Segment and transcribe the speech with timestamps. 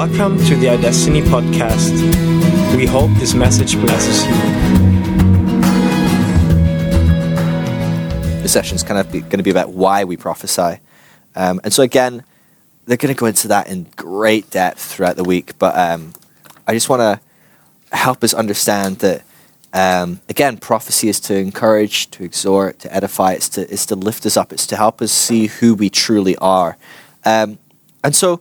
[0.00, 1.94] Welcome to the iDestiny podcast.
[2.74, 4.32] We hope this message blesses you.
[8.40, 10.80] This session is kind of going to be about why we prophesy.
[11.36, 12.24] Um, and so, again,
[12.86, 15.58] they're going to go into that in great depth throughout the week.
[15.58, 16.14] But um,
[16.66, 17.20] I just want to
[17.94, 19.22] help us understand that,
[19.74, 24.24] um, again, prophecy is to encourage, to exhort, to edify, it's to, it's to lift
[24.24, 26.78] us up, it's to help us see who we truly are.
[27.26, 27.58] Um,
[28.02, 28.40] and so,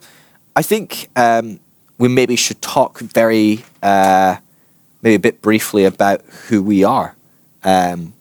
[0.59, 1.62] I think um,
[1.98, 4.36] we maybe should talk very, uh,
[5.02, 7.16] maybe a bit briefly about who we are.
[7.63, 8.12] Um,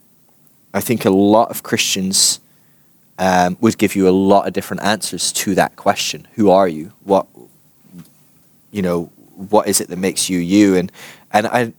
[0.73, 2.38] I think a lot of Christians
[3.19, 6.92] um, would give you a lot of different answers to that question: Who are you?
[7.02, 7.27] What,
[8.70, 10.77] you know, what is it that makes you you?
[10.77, 10.92] And
[11.33, 11.73] and I,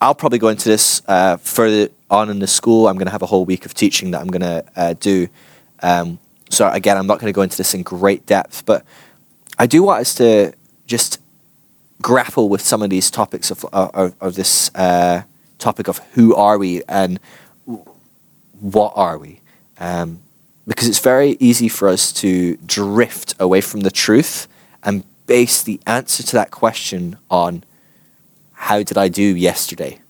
[0.00, 2.88] I'll probably go into this uh, further on in the school.
[2.88, 5.28] I'm going to have a whole week of teaching that I'm going to uh, do.
[5.82, 8.82] Um, so again, I'm not going to go into this in great depth, but
[9.60, 10.54] I do want us to
[10.86, 11.20] just
[12.00, 15.24] grapple with some of these topics of, of, of this uh,
[15.58, 17.20] topic of who are we and
[18.58, 19.42] what are we.
[19.78, 20.22] Um,
[20.66, 24.48] because it's very easy for us to drift away from the truth
[24.82, 27.62] and base the answer to that question on
[28.54, 30.00] how did I do yesterday?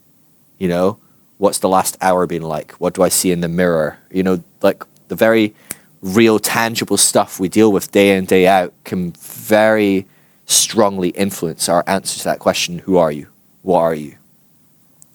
[0.58, 1.00] You know,
[1.38, 2.70] what's the last hour been like?
[2.74, 3.98] What do I see in the mirror?
[4.12, 5.56] You know, like the very
[6.02, 10.06] real tangible stuff we deal with day in day out can very
[10.46, 13.28] strongly influence our answer to that question who are you?
[13.62, 14.16] What are you?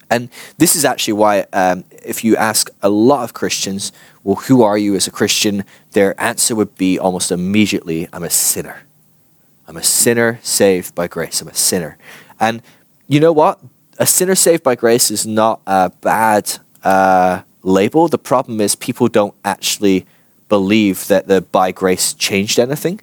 [0.10, 3.92] And this is actually why um, if you ask a lot of christians
[4.24, 5.64] well who are you as a christian?
[5.92, 8.84] Their answer would be almost immediately i'm a sinner.
[9.68, 11.42] I'm a sinner saved by grace.
[11.42, 11.98] I'm a sinner.
[12.40, 12.62] And
[13.08, 13.60] you know what?
[13.98, 18.08] A sinner saved by grace is not a bad uh, label.
[18.08, 20.06] The problem is people don't actually
[20.50, 23.02] believe that the by grace changed anything.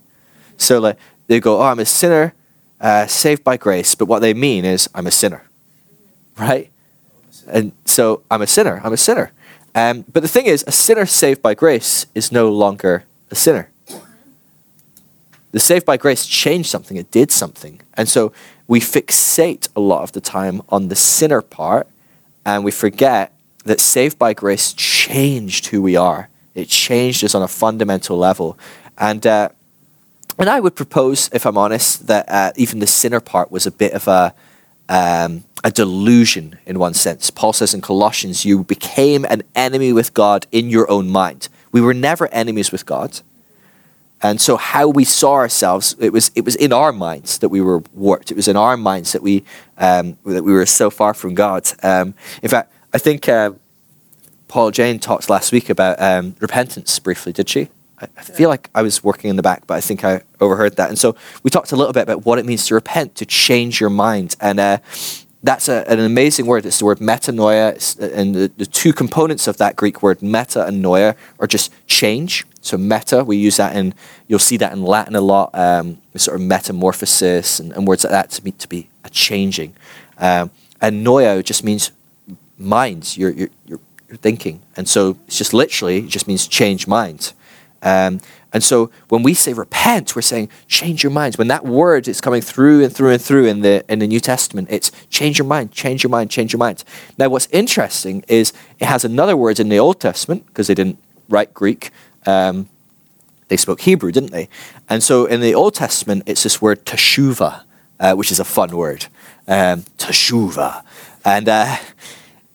[0.57, 2.35] So like they go, "Oh, I'm a sinner,
[2.81, 5.45] uh, saved by grace," but what they mean is, "I'm a sinner,"
[6.39, 6.71] right?
[7.49, 8.81] And so I'm a sinner.
[8.85, 9.33] I'm a sinner.
[9.75, 13.69] Um, but the thing is, a sinner saved by grace is no longer a sinner.
[15.51, 16.97] The saved by grace changed something.
[16.97, 18.33] It did something, and so
[18.67, 21.87] we fixate a lot of the time on the sinner part,
[22.45, 23.33] and we forget
[23.65, 28.59] that saved by grace changed who we are it changed us on a fundamental level.
[28.99, 29.49] And, uh,
[30.39, 33.71] and I would propose, if I'm honest, that uh, even the sinner part was a
[33.71, 34.35] bit of a,
[34.89, 37.31] um, a delusion in one sense.
[37.31, 41.49] Paul says in Colossians, you became an enemy with God in your own mind.
[41.71, 43.21] We were never enemies with God.
[44.25, 47.61] And so how we saw ourselves, it was, it was in our minds that we
[47.61, 48.31] were warped.
[48.31, 49.43] It was in our minds that we,
[49.79, 51.69] um, that we were so far from God.
[51.83, 53.53] Um, in fact, I think uh,
[54.53, 57.71] Paul Jane talked last week about um, repentance briefly, did she?
[57.99, 60.77] I, I feel like I was working in the back, but I think I overheard
[60.77, 60.91] that.
[60.91, 63.81] And so we talked a little bit about what it means to repent, to change
[63.81, 64.37] your mind.
[64.43, 64.79] And uh,
[65.43, 66.67] that's a, an amazing word.
[66.67, 67.99] It's the word metanoia.
[67.99, 71.73] Uh, and the, the, two components of that Greek word, meta and noia, are just
[71.87, 72.45] change.
[72.61, 73.95] So meta, we use that in,
[74.29, 78.11] you'll see that in Latin a lot, um, sort of metamorphosis and, and, words like
[78.11, 79.75] that to be, to be a changing.
[80.19, 81.91] Um, and noia just means
[82.59, 83.17] minds.
[83.17, 83.81] You're, you're, you're
[84.17, 84.63] thinking.
[84.77, 87.35] And so it's just literally, it just means change minds.
[87.83, 88.21] Um,
[88.53, 91.39] and so when we say repent, we're saying change your minds.
[91.39, 94.21] When that word is coming through and through and through in the in the New
[94.21, 96.85] Testament, it's change your mind, change your mind, change your mind.
[97.19, 100.99] Now, what's interesting is it has another word in the Old Testament because they didn't
[101.29, 101.91] write Greek.
[102.27, 102.69] Um,
[103.49, 104.49] they spoke Hebrew, didn't they?
[104.89, 107.63] And so in the Old Testament, it's this word teshuva,
[107.99, 109.07] uh, which is a fun word.
[109.49, 110.85] Um, teshuva,
[111.25, 111.49] and.
[111.49, 111.77] Uh,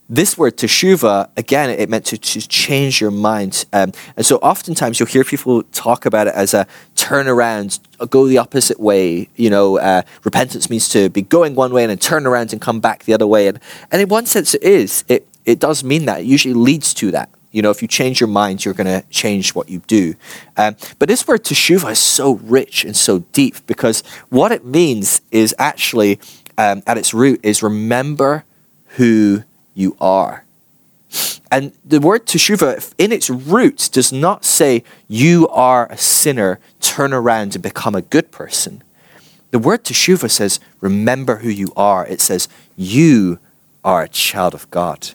[0.09, 3.65] this word teshuva again it meant to, to change your mind.
[3.73, 7.79] Um, and so oftentimes you'll hear people talk about it as a turn around
[8.09, 11.89] go the opposite way you know uh, repentance means to be going one way and
[11.89, 13.47] then turn around and come back the other way.
[13.47, 13.59] And,
[13.91, 15.03] and in one sense it is.
[15.07, 16.21] It, it does mean that.
[16.21, 17.29] It usually leads to that.
[17.51, 20.15] You know if you change your mind you're going to change what you do.
[20.55, 25.21] Um, but this word teshuva is so rich and so deep because what it means
[25.31, 26.19] is actually
[26.57, 28.45] um, at its root is remember
[28.95, 29.43] who
[29.77, 30.43] you are.
[31.49, 37.13] And the word teshuva, in its roots, does not say you are a sinner, turn
[37.13, 38.83] around and become a good person.
[39.51, 42.05] The word teshuva says remember who you are.
[42.05, 43.39] It says you
[43.83, 45.11] are a child of God.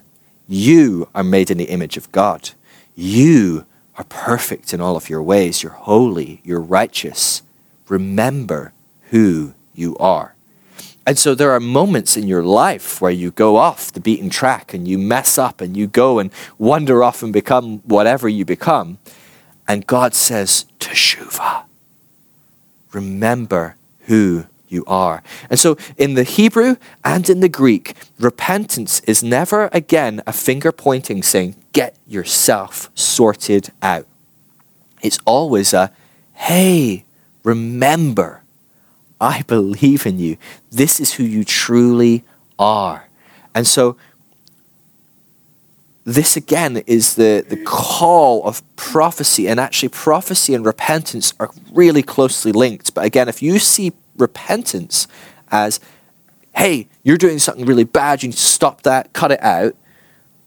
[0.49, 2.51] You are made in the image of God.
[2.95, 3.67] You
[3.99, 5.63] are perfect in all of your ways.
[5.63, 6.41] You're holy.
[6.45, 7.43] You're righteous.
[7.89, 8.73] Remember
[9.11, 10.32] who you are.
[11.05, 14.73] And so there are moments in your life where you go off the beaten track
[14.73, 18.99] and you mess up and you go and wander off and become whatever you become.
[19.67, 21.65] And God says, Teshuva,
[22.93, 25.23] remember who you are.
[25.51, 30.73] And so in the Hebrew and in the Greek, repentance is never again a finger
[30.73, 34.07] pointing saying, get yourself sorted out.
[35.03, 35.91] It's always a,
[36.35, 37.05] hey,
[37.43, 38.42] remember,
[39.23, 40.37] I believe in you.
[40.71, 42.25] This is who you truly
[42.59, 43.09] are.
[43.55, 43.97] And so
[46.05, 52.03] this again is the, the call of prophecy, and actually, prophecy and repentance are really
[52.03, 52.93] closely linked.
[52.95, 55.07] But again, if you see repentance
[55.53, 55.79] as,
[56.57, 59.77] hey, you're doing something really bad, you need to stop that, cut it out,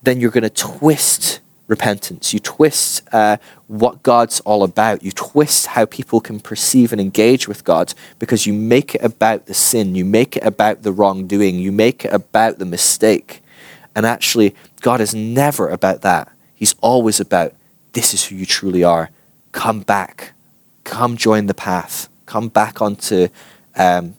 [0.04, 2.34] then you're going to twist repentance.
[2.34, 5.04] You twist uh, what God's all about.
[5.04, 9.48] You twist how people can perceive and engage with God because you make it about
[9.48, 13.42] the sin, you make it about the wrongdoing, you make it about the mistake.
[13.96, 16.32] And actually, God is never about that.
[16.54, 17.54] He's always about
[17.94, 19.10] this is who you truly are.
[19.52, 20.34] Come back.
[20.84, 22.10] Come join the path.
[22.26, 23.30] Come back onto
[23.76, 24.16] um,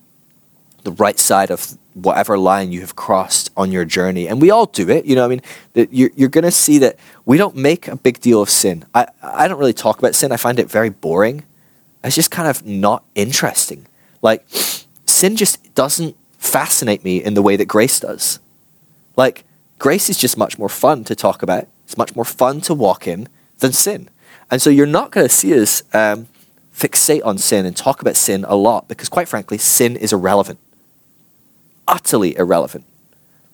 [0.82, 4.28] the right side of whatever line you have crossed on your journey.
[4.28, 5.06] And we all do it.
[5.06, 5.42] You know, I mean,
[5.74, 8.84] you're, you're going to see that we don't make a big deal of sin.
[8.94, 10.32] I, I don't really talk about sin.
[10.32, 11.44] I find it very boring.
[12.04, 13.86] It's just kind of not interesting.
[14.22, 14.44] Like,
[15.06, 18.38] sin just doesn't fascinate me in the way that grace does.
[19.16, 19.44] Like,
[19.78, 21.68] Grace is just much more fun to talk about.
[21.84, 23.28] It's much more fun to walk in
[23.58, 24.08] than sin.
[24.50, 26.28] And so you're not going to see us um,
[26.74, 30.58] fixate on sin and talk about sin a lot because, quite frankly, sin is irrelevant.
[31.88, 32.84] Utterly irrelevant.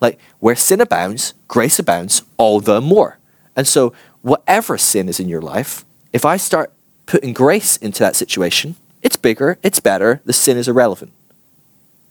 [0.00, 3.18] Like, where sin abounds, grace abounds all the more.
[3.54, 3.92] And so,
[4.22, 6.72] whatever sin is in your life, if I start
[7.06, 11.12] putting grace into that situation, it's bigger, it's better, the sin is irrelevant.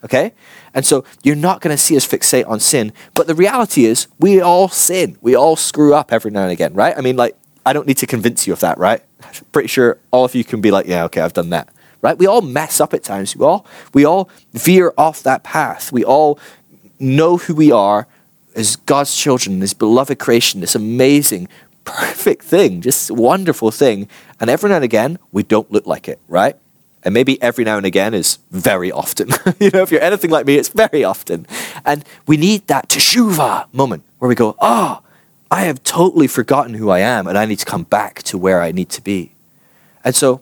[0.04, 0.34] Okay?
[0.74, 2.92] And so you're not going to see us fixate on sin.
[3.14, 5.18] But the reality is, we all sin.
[5.22, 6.98] We all screw up every now and again, right?
[6.98, 7.36] I mean, like,
[7.66, 9.02] I don't need to convince you of that, right?
[9.52, 11.70] Pretty sure all of you can be like, yeah, okay, I've done that.
[12.02, 12.18] Right?
[12.18, 13.36] We all mess up at times.
[13.36, 15.92] We all we all veer off that path.
[15.92, 16.40] We all
[17.00, 18.08] know who we are
[18.56, 21.48] as God's children, this beloved creation, this amazing,
[21.84, 24.08] perfect thing, just wonderful thing.
[24.40, 26.56] And every now and again, we don't look like it, right?
[27.04, 29.30] And maybe every now and again is very often.
[29.60, 31.48] you know, if you're anything like me, it's very often.
[31.84, 35.02] And we need that teshuva moment where we go, oh,
[35.50, 38.62] I have totally forgotten who I am and I need to come back to where
[38.62, 39.34] I need to be.
[40.04, 40.42] And so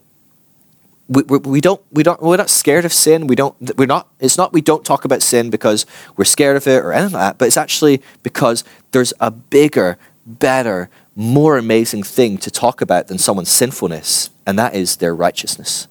[1.10, 3.26] we, we, don't, we don't, we're not scared of sin.
[3.26, 6.68] We don't, we're not, it's not we don't talk about sin because we're scared of
[6.68, 12.04] it or anything like that, but it's actually because there's a bigger, better, more amazing
[12.04, 15.88] thing to talk about than someone's sinfulness, and that is their righteousness.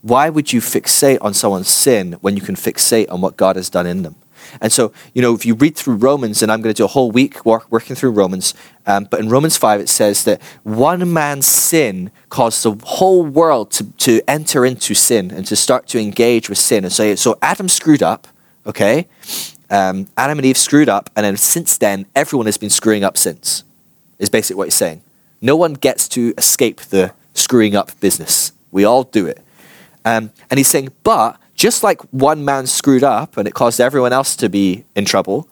[0.00, 3.68] Why would you fixate on someone's sin when you can fixate on what God has
[3.68, 4.16] done in them?
[4.60, 6.88] And so, you know, if you read through Romans, and I'm going to do a
[6.88, 8.54] whole week work, working through Romans,
[8.86, 13.70] um, but in Romans 5, it says that one man's sin caused the whole world
[13.72, 16.84] to, to enter into sin and to start to engage with sin.
[16.84, 18.28] And so, so Adam screwed up,
[18.66, 19.08] okay?
[19.70, 23.16] Um, Adam and Eve screwed up, and then since then, everyone has been screwing up
[23.16, 23.64] since,
[24.18, 25.02] is basically what he's saying.
[25.40, 28.52] No one gets to escape the screwing up business.
[28.70, 29.42] We all do it.
[30.04, 34.12] Um, and he's saying, but just like one man screwed up and it caused everyone
[34.12, 35.48] else to be in trouble,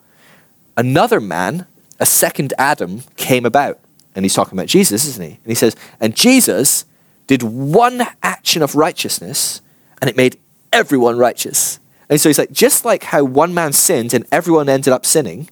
[0.76, 1.66] another man,
[1.98, 3.78] a second Adam, came about.
[4.14, 5.32] And he's talking about Jesus, isn't he?
[5.32, 6.84] And he says, and Jesus
[7.26, 9.60] did one action of righteousness
[10.00, 10.38] and it made
[10.72, 11.80] everyone righteous.
[12.08, 15.48] And so he's like, just like how one man sinned and everyone ended up sinning,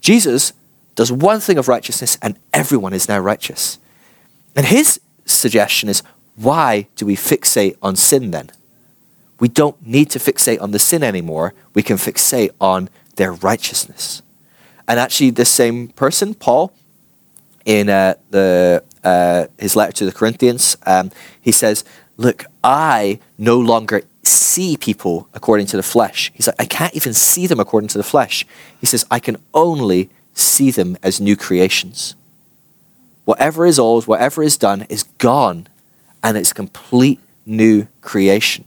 [0.00, 0.54] Jesus
[0.94, 3.78] does one thing of righteousness and everyone is now righteous.
[4.56, 6.02] And his suggestion is
[6.36, 8.50] why do we fixate on sin then?
[9.44, 11.52] We don't need to fixate on the sin anymore.
[11.74, 14.22] We can fixate on their righteousness.
[14.88, 16.72] And actually, the same person, Paul,
[17.66, 21.84] in uh, the, uh, his letter to the Corinthians, um, he says,
[22.16, 26.32] Look, I no longer see people according to the flesh.
[26.32, 28.46] He's like, I can't even see them according to the flesh.
[28.80, 32.14] He says, I can only see them as new creations.
[33.26, 35.66] Whatever is old, whatever is done, is gone
[36.22, 38.64] and it's complete new creation.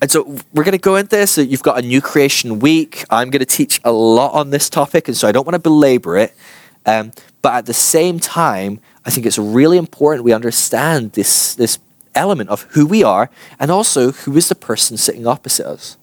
[0.00, 1.38] And so we're going to go into this.
[1.38, 3.04] You've got a new creation week.
[3.10, 5.60] I'm going to teach a lot on this topic, and so I don't want to
[5.60, 6.34] belabor it.
[6.84, 7.12] Um,
[7.42, 11.78] but at the same time, I think it's really important we understand this, this
[12.14, 15.96] element of who we are and also who is the person sitting opposite us.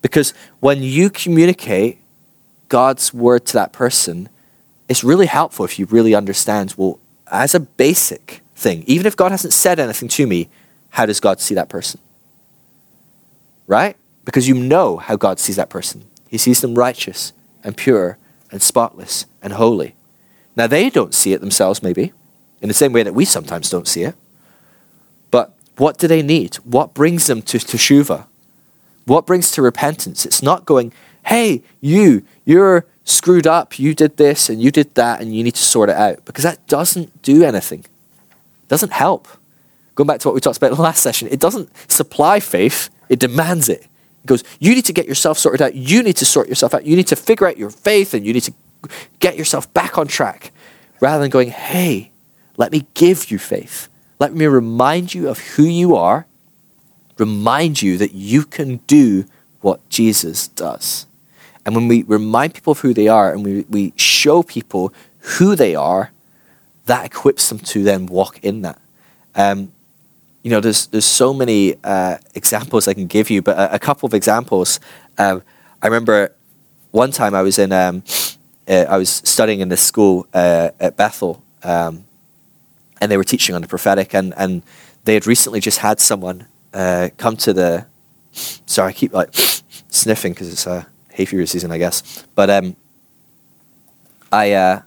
[0.00, 1.98] Because when you communicate
[2.68, 4.28] God's word to that person,
[4.88, 6.98] it's really helpful if you really understand, well,
[7.30, 10.48] as a basic thing, even if God hasn't said anything to me,
[10.90, 12.00] how does God see that person?
[13.66, 13.96] Right?
[14.24, 16.04] Because you know how God sees that person.
[16.28, 17.32] He sees them righteous
[17.64, 18.18] and pure
[18.50, 19.94] and spotless and holy.
[20.56, 22.12] Now, they don't see it themselves, maybe,
[22.60, 24.14] in the same way that we sometimes don't see it.
[25.30, 26.56] But What do they need?
[26.56, 28.26] What brings them to teshuva?
[29.06, 30.26] What brings to repentance?
[30.26, 30.92] It's not going,
[31.26, 35.54] hey, you, you're screwed up, you did this and you did that and you need
[35.54, 36.24] to sort it out.
[36.24, 37.80] Because that doesn't do anything.
[37.80, 39.26] It doesn't help.
[39.94, 42.88] Going back to what we talked about in the last session, it doesn't supply faith,
[43.08, 43.86] it demands it.
[44.24, 45.74] It goes, you need to get yourself sorted out.
[45.74, 46.86] You need to sort yourself out.
[46.86, 48.52] You need to figure out your faith and you need to
[49.18, 50.52] get yourself back on track.
[51.00, 52.12] Rather than going, hey,
[52.56, 53.88] let me give you faith.
[54.20, 56.26] Let me remind you of who you are,
[57.18, 59.24] remind you that you can do
[59.60, 61.06] what Jesus does.
[61.66, 65.56] And when we remind people of who they are and we, we show people who
[65.56, 66.12] they are,
[66.86, 68.80] that equips them to then walk in that.
[69.34, 69.72] Um,
[70.42, 73.78] you know, there's there's so many uh, examples I can give you, but a, a
[73.78, 74.80] couple of examples.
[75.18, 75.42] Um,
[75.80, 76.34] I remember
[76.90, 78.02] one time I was in um,
[78.68, 82.04] uh, I was studying in this school uh, at Bethel, um,
[83.00, 84.62] and they were teaching on the prophetic, and and
[85.04, 87.86] they had recently just had someone uh, come to the.
[88.32, 89.30] Sorry, I keep like
[89.90, 92.26] sniffing because it's a hay fever season, I guess.
[92.34, 92.76] But um,
[94.32, 94.82] I uh,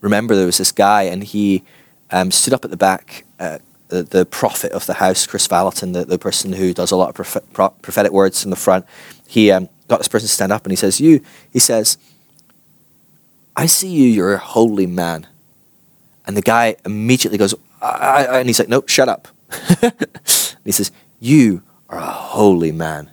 [0.00, 1.64] remember there was this guy, and he
[2.10, 3.24] um, stood up at the back.
[3.94, 7.10] The, the prophet of the house, Chris Vallotton, the, the person who does a lot
[7.10, 8.84] of prophet, pro, prophetic words in the front,
[9.28, 11.20] he um, got this person to stand up and he says, You,
[11.52, 11.96] he says,
[13.54, 15.28] I see you, you're a holy man.
[16.26, 19.28] And the guy immediately goes, I, I, and he's like, Nope, shut up.
[20.64, 23.12] he says, You are a holy man.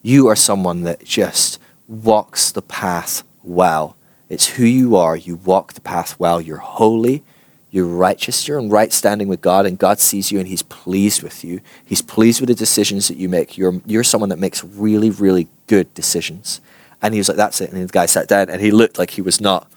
[0.00, 1.58] You are someone that just
[1.88, 3.96] walks the path well.
[4.28, 5.16] It's who you are.
[5.16, 6.40] You walk the path well.
[6.40, 7.24] You're holy.
[7.70, 8.48] You're righteous.
[8.48, 11.60] You're in right standing with God, and God sees you and He's pleased with you.
[11.84, 13.56] He's pleased with the decisions that you make.
[13.56, 16.60] You're, you're someone that makes really, really good decisions.
[17.00, 17.72] And he was like, That's it.
[17.72, 19.70] And the guy sat down and he looked like he was not,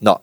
[0.00, 0.22] not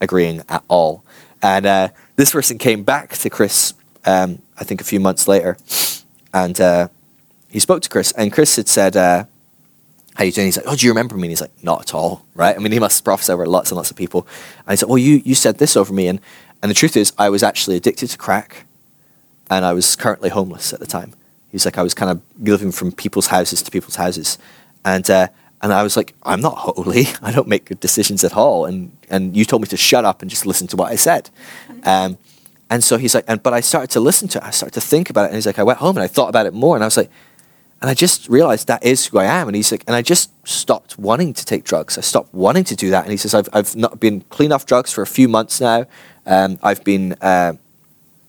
[0.00, 1.04] agreeing at all.
[1.42, 5.56] And uh, this person came back to Chris, um, I think a few months later,
[6.32, 6.88] and uh,
[7.48, 8.12] he spoke to Chris.
[8.12, 9.24] And Chris had said, uh,
[10.14, 10.46] how you doing?
[10.46, 11.22] He's like, oh, do you remember me?
[11.22, 12.54] And he's like, not at all, right?
[12.54, 14.26] I mean, he must prophesy over lots and lots of people.
[14.66, 16.06] And he said, well, you, you said this over me.
[16.08, 16.20] And,
[16.64, 18.64] and the truth is, I was actually addicted to crack,
[19.50, 21.12] and I was currently homeless at the time.
[21.52, 24.38] He's like, I was kind of living from people's houses to people's houses,
[24.82, 25.28] and uh,
[25.60, 27.04] and I was like, I'm not holy.
[27.22, 28.64] I don't make good decisions at all.
[28.64, 31.28] And and you told me to shut up and just listen to what I said.
[31.82, 32.16] Um,
[32.70, 34.44] and so he's like, and but I started to listen to it.
[34.44, 36.30] I started to think about it, and he's like, I went home and I thought
[36.30, 37.10] about it more, and I was like,
[37.84, 39.48] and I just realized that is who I am.
[39.48, 41.98] And he's like, and I just stopped wanting to take drugs.
[41.98, 43.02] I stopped wanting to do that.
[43.02, 45.84] And he says, I've, I've not been clean off drugs for a few months now.
[46.26, 47.54] Um, I've been, uh,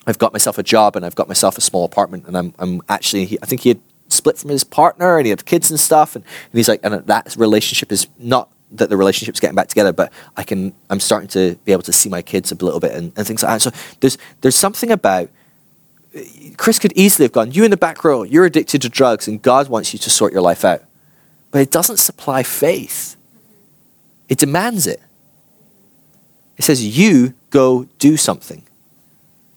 [0.07, 2.27] I've got myself a job and I've got myself a small apartment.
[2.27, 5.45] And I'm, I'm actually, I think he had split from his partner and he had
[5.45, 6.15] kids and stuff.
[6.15, 9.93] And, and he's like, and that relationship is not that the relationship's getting back together,
[9.93, 12.91] but I can, I'm starting to be able to see my kids a little bit
[12.91, 13.61] and, and things like that.
[13.61, 15.29] So there's, there's something about
[16.57, 19.41] Chris could easily have gone, You in the back row, you're addicted to drugs, and
[19.41, 20.83] God wants you to sort your life out.
[21.51, 23.17] But it doesn't supply faith,
[24.29, 25.01] it demands it.
[26.57, 28.63] It says, You go do something.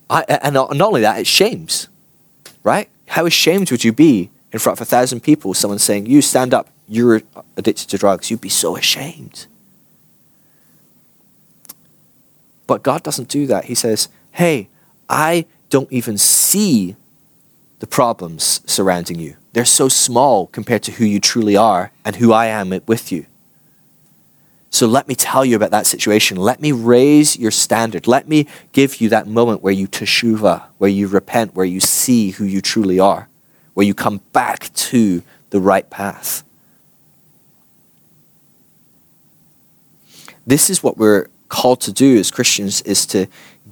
[0.09, 1.89] I, and not, only that, it shames,
[2.63, 2.89] right?
[3.09, 6.55] How ashamed would you be in front of a thousand people, someone saying, You stand
[6.55, 7.23] up, you're
[7.57, 8.31] addicted to drugs?
[8.31, 9.47] You'd be so ashamed.
[12.69, 13.65] But God doesn't do that.
[13.65, 14.69] He says, Hey,
[15.09, 16.95] I don't even see
[17.81, 19.37] the problems surrounding you.
[19.55, 23.27] They're so small compared to who you truly are and who I am with you.
[24.71, 26.37] So let me tell you about that situation.
[26.37, 28.07] Let me raise your standard.
[28.07, 32.31] Let me give you that moment where you teshuva, where you repent, where you see
[32.31, 33.29] who you truly are,
[33.75, 36.45] where you come back to the right path.
[40.47, 43.27] This is what we're called to do as Christians is to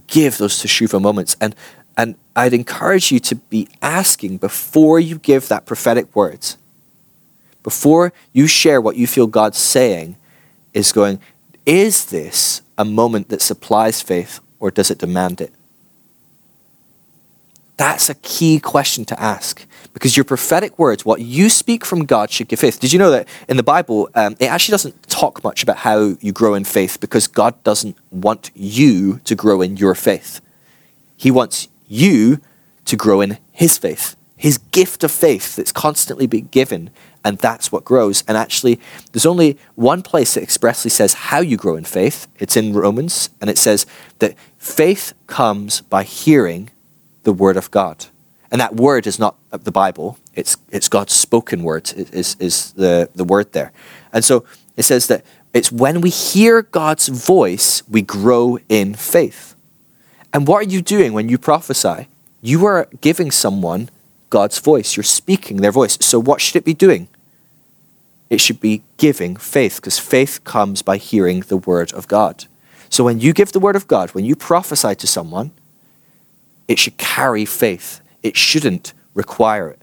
[0.06, 1.36] give those teshuva moments.
[1.40, 1.54] And
[1.96, 6.40] and I'd encourage you to be asking before you give that prophetic word,
[7.62, 10.16] before you share what you feel God's saying,
[10.76, 11.18] is going,
[11.64, 15.52] is this a moment that supplies faith or does it demand it?
[17.78, 22.30] That's a key question to ask because your prophetic words, what you speak from God,
[22.30, 22.78] should give faith.
[22.78, 26.16] Did you know that in the Bible, um, it actually doesn't talk much about how
[26.20, 30.40] you grow in faith because God doesn't want you to grow in your faith.
[31.16, 32.40] He wants you
[32.86, 36.90] to grow in his faith, his gift of faith that's constantly being given,
[37.26, 38.22] and that's what grows.
[38.28, 38.80] And actually,
[39.12, 42.26] there's only one place that expressly says how you grow in faith.
[42.38, 43.84] It's in Romans, and it says
[44.20, 46.70] that faith comes by hearing
[47.24, 48.06] the word of God.
[48.50, 53.10] And that word is not the Bible, it's, it's God's spoken word, is, is the,
[53.14, 53.72] the word there.
[54.12, 54.44] And so
[54.76, 59.54] it says that it's when we hear God's voice, we grow in faith.
[60.32, 62.06] And what are you doing when you prophesy?
[62.46, 63.88] you are giving someone
[64.30, 64.96] God's voice.
[64.96, 65.98] You're speaking their voice.
[66.00, 67.08] So what should it be doing?
[68.28, 72.46] It should be giving faith, because faith comes by hearing the word of God.
[72.88, 75.52] So when you give the word of God, when you prophesy to someone,
[76.68, 78.00] it should carry faith.
[78.22, 79.80] It shouldn't require it.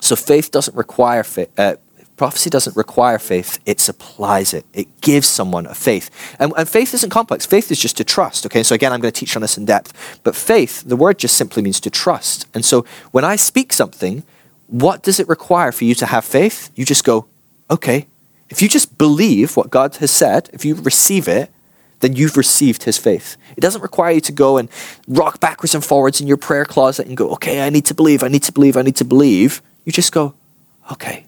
[0.00, 1.50] So faith doesn't require faith.
[1.58, 1.76] Uh,
[2.16, 4.64] prophecy doesn't require faith; it supplies it.
[4.72, 7.46] It gives someone a faith, and, and faith isn't complex.
[7.46, 8.46] Faith is just to trust.
[8.46, 10.20] Okay, so again, I'm going to teach on this in depth.
[10.24, 12.46] But faith, the word just simply means to trust.
[12.54, 14.24] And so when I speak something,
[14.68, 16.70] what does it require for you to have faith?
[16.76, 17.26] You just go,
[17.70, 18.06] okay.
[18.48, 21.50] If you just believe what God has said, if you receive it,
[22.00, 23.36] then you've received his faith.
[23.56, 24.68] It doesn't require you to go and
[25.08, 28.22] rock backwards and forwards in your prayer closet and go, okay, I need to believe,
[28.22, 29.60] I need to believe, I need to believe.
[29.84, 30.34] You just go,
[30.92, 31.24] okay.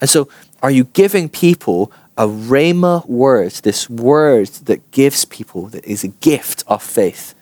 [0.00, 0.28] And so,
[0.62, 6.08] are you giving people a rhema word, this word that gives people, that is a
[6.08, 7.34] gift of faith?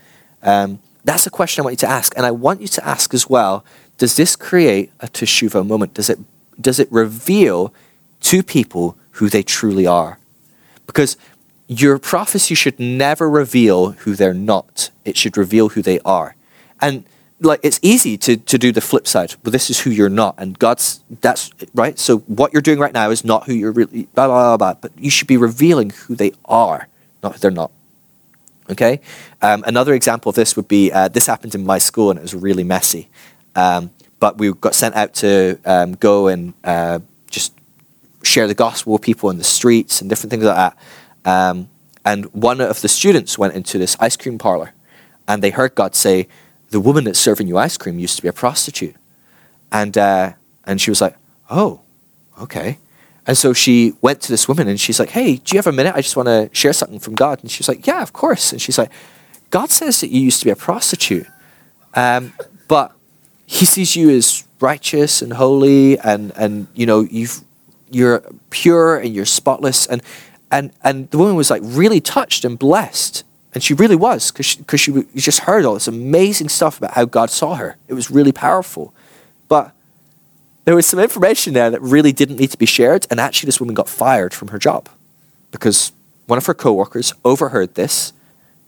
[0.42, 2.16] Um, that's a question I want you to ask.
[2.16, 3.64] And I want you to ask as well
[3.98, 5.94] does this create a teshuva moment?
[5.94, 6.18] Does it,
[6.60, 7.72] does it reveal
[8.20, 10.18] to people who they truly are?
[10.86, 11.16] Because
[11.66, 14.90] your prophecy should never reveal who they're not.
[15.04, 16.36] It should reveal who they are.
[16.80, 17.04] And
[17.40, 19.34] like it's easy to, to do the flip side.
[19.42, 21.98] But this is who you're not, and God's that's right.
[21.98, 24.04] So what you're doing right now is not who you're really.
[24.14, 24.56] Blah blah blah.
[24.56, 26.88] blah but you should be revealing who they are,
[27.22, 27.70] not who they're not.
[28.70, 29.00] Okay.
[29.42, 32.22] Um, another example of this would be uh, this happened in my school, and it
[32.22, 33.08] was really messy.
[33.54, 37.52] Um, but we got sent out to um, go and uh, just
[38.22, 40.78] share the gospel with people in the streets and different things like that.
[41.24, 41.68] Um,
[42.04, 44.72] and one of the students went into this ice cream parlor,
[45.26, 46.28] and they heard God say,
[46.70, 48.94] "The woman that's serving you ice cream used to be a prostitute,"
[49.72, 50.32] and uh,
[50.64, 51.16] and she was like,
[51.48, 51.80] "Oh,
[52.40, 52.78] okay."
[53.26, 55.72] And so she went to this woman and she's like, Hey, do you have a
[55.72, 55.94] minute?
[55.94, 57.40] I just want to share something from God.
[57.40, 58.52] And she's like, Yeah, of course.
[58.52, 58.90] And she's like,
[59.50, 61.26] God says that you used to be a prostitute,
[61.94, 62.32] um,
[62.68, 62.92] but
[63.46, 67.40] he sees you as righteous and holy and, and you know, you've,
[67.90, 69.86] you're pure and you're spotless.
[69.86, 70.02] And,
[70.50, 73.24] and, and the woman was like really touched and blessed.
[73.52, 76.92] And she really was because she, cause she just heard all this amazing stuff about
[76.92, 77.76] how God saw her.
[77.86, 78.92] It was really powerful.
[79.48, 79.72] But
[80.64, 83.06] there was some information there that really didn't need to be shared.
[83.10, 84.88] And actually, this woman got fired from her job
[85.52, 85.92] because
[86.26, 88.12] one of her coworkers overheard this,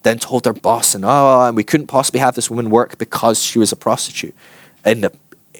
[0.03, 3.43] then told their boss, and oh, and we couldn't possibly have this woman work because
[3.43, 4.37] she was a prostitute
[4.87, 5.11] in a,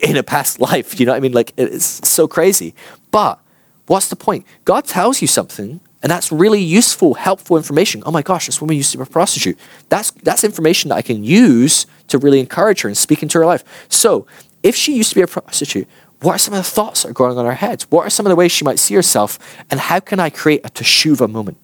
[0.03, 0.99] in a past life.
[0.99, 1.33] You know what I mean?
[1.33, 2.75] Like, it's so crazy.
[3.11, 3.39] But
[3.87, 4.47] what's the point?
[4.65, 8.03] God tells you something, and that's really useful, helpful information.
[8.07, 9.59] Oh my gosh, this woman used to be a prostitute.
[9.89, 13.47] That's, that's information that I can use to really encourage her and speak into her
[13.47, 13.65] life.
[13.89, 14.27] So,
[14.63, 15.87] if she used to be a prostitute,
[16.23, 17.83] what are some of the thoughts that are going on in her head?
[17.91, 19.39] What are some of the ways she might see herself?
[19.71, 21.59] And how can I create a teshuva moment?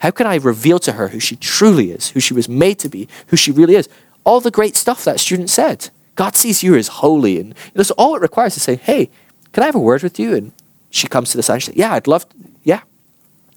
[0.00, 2.88] How can I reveal to her who she truly is, who she was made to
[2.88, 3.88] be, who she really is?
[4.24, 5.90] All the great stuff that student said.
[6.18, 7.38] God sees you as holy.
[7.38, 9.08] And so all it requires to say, hey,
[9.52, 10.34] can I have a word with you?
[10.34, 10.50] And
[10.90, 12.36] she comes to the side and she says, yeah, I'd love to.
[12.64, 12.80] Yeah.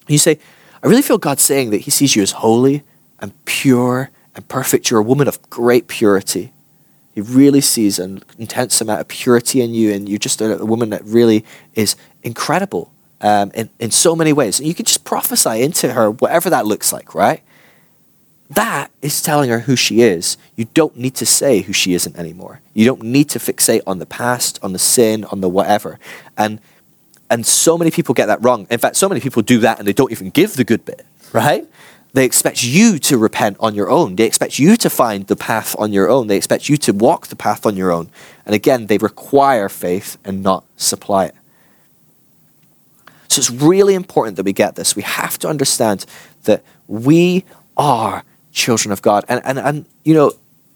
[0.02, 0.38] And you say,
[0.84, 2.84] I really feel God saying that he sees you as holy
[3.19, 4.91] and pure and perfect.
[4.91, 6.54] You're a woman of great purity.
[7.15, 10.65] He really sees an intense amount of purity in you, and you're just a, a
[10.65, 11.43] woman that really
[11.74, 14.60] is incredible um, in, in so many ways.
[14.60, 17.41] And you can just prophesy into her, whatever that looks like, right?
[18.51, 20.37] That is telling her who she is.
[20.57, 22.59] You don't need to say who she isn't anymore.
[22.73, 25.99] You don't need to fixate on the past, on the sin, on the whatever.
[26.37, 26.59] And
[27.29, 28.67] and so many people get that wrong.
[28.69, 31.05] In fact, so many people do that and they don't even give the good bit,
[31.31, 31.65] right?
[32.11, 34.17] They expect you to repent on your own.
[34.17, 36.27] They expect you to find the path on your own.
[36.27, 38.09] They expect you to walk the path on your own.
[38.45, 41.35] And again, they require faith and not supply it.
[43.29, 44.93] So it's really important that we get this.
[44.93, 46.05] We have to understand
[46.43, 47.45] that we
[47.77, 49.25] are children of God.
[49.27, 50.33] And, and, and you know,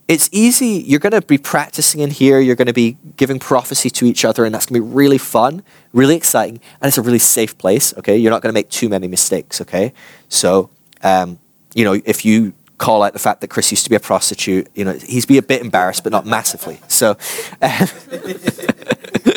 [0.08, 0.84] it's easy.
[0.86, 2.38] You're going to be practicing in here.
[2.38, 5.18] You're going to be giving prophecy to each other, and that's going to be really
[5.18, 5.62] fun,
[5.92, 7.92] really exciting, and it's a really safe place.
[7.98, 9.60] Okay, you're not going to make too many mistakes.
[9.60, 9.92] Okay,
[10.28, 10.70] so
[11.02, 11.40] um,
[11.74, 14.68] you know if you call out the fact that Chris used to be a prostitute,
[14.76, 16.80] you know he's be a bit embarrassed, but not massively.
[16.86, 17.16] So.
[17.60, 17.88] Um,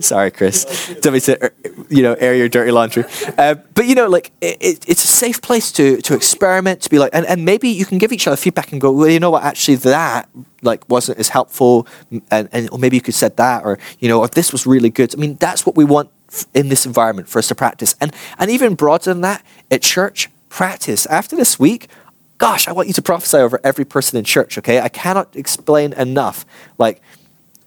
[0.00, 0.94] Sorry, Chris.
[1.00, 1.52] Don't me to,
[1.88, 3.04] you know, air your dirty laundry.
[3.38, 6.98] Uh, but you know, like it, it's a safe place to to experiment, to be
[6.98, 9.30] like, and, and maybe you can give each other feedback and go, well, you know
[9.30, 10.28] what, actually that
[10.62, 11.86] like wasn't as helpful,
[12.30, 14.90] and, and or maybe you could said that, or you know, if this was really
[14.90, 15.14] good.
[15.14, 16.10] I mean, that's what we want
[16.54, 20.30] in this environment for us to practice, and and even broader than that, at church,
[20.48, 21.06] practice.
[21.06, 21.88] After this week,
[22.38, 24.56] gosh, I want you to prophesy over every person in church.
[24.56, 26.46] Okay, I cannot explain enough,
[26.78, 27.02] like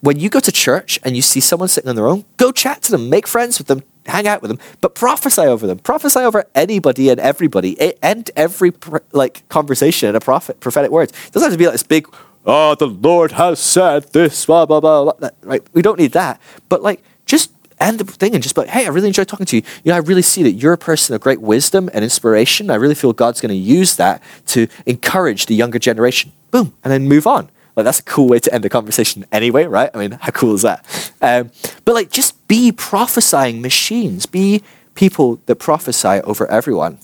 [0.06, 2.80] when you go to church and you see someone sitting on their own, go chat
[2.80, 5.80] to them, make friends with them, hang out with them, but prophesy over them.
[5.80, 7.76] Prophesy over anybody and everybody.
[8.02, 8.72] End every
[9.10, 11.12] like conversation in a prophet, prophetic words.
[11.26, 12.08] It doesn't have to be like this big,
[12.46, 15.30] oh, the Lord has said this, blah, blah, blah, blah.
[15.42, 15.66] Right?
[15.72, 16.40] We don't need that.
[16.68, 19.46] But like, just end the thing and just be like, hey, I really enjoyed talking
[19.46, 19.62] to you.
[19.82, 22.70] You know, I really see that you're a person of great wisdom and inspiration.
[22.70, 26.30] I really feel God's going to use that to encourage the younger generation.
[26.52, 26.74] Boom.
[26.84, 27.50] And then move on.
[27.76, 29.90] Like that's a cool way to end a conversation anyway, right?
[29.92, 31.12] I mean, how cool is that?
[31.20, 31.50] Um,
[31.84, 34.24] but like, just be prophesying machines.
[34.24, 34.62] Be
[34.94, 36.98] people that prophesy over everyone.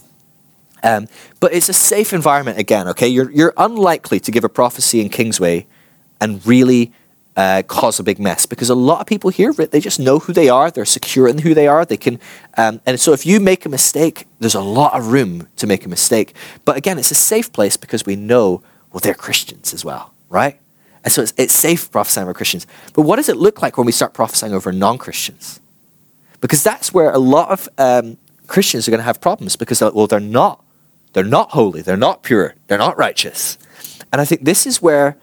[0.83, 1.07] Um,
[1.39, 2.87] but it's a safe environment again.
[2.89, 5.65] Okay, you're you're unlikely to give a prophecy in Kingsway
[6.19, 6.91] and really
[7.37, 10.33] uh, cause a big mess because a lot of people here they just know who
[10.33, 10.69] they are.
[10.69, 11.85] They're secure in who they are.
[11.85, 12.19] They can,
[12.57, 15.85] um, and so if you make a mistake, there's a lot of room to make
[15.85, 16.35] a mistake.
[16.65, 20.59] But again, it's a safe place because we know well they're Christians as well, right?
[21.03, 22.65] And so it's, it's safe prophesying over Christians.
[22.93, 25.59] But what does it look like when we start prophesying over non Christians?
[26.39, 30.07] Because that's where a lot of um, Christians are going to have problems because, well,
[30.07, 30.63] they're not.
[31.13, 31.81] They're not holy.
[31.81, 32.55] They're not pure.
[32.67, 33.57] They're not righteous.
[34.11, 35.15] And I think this is where,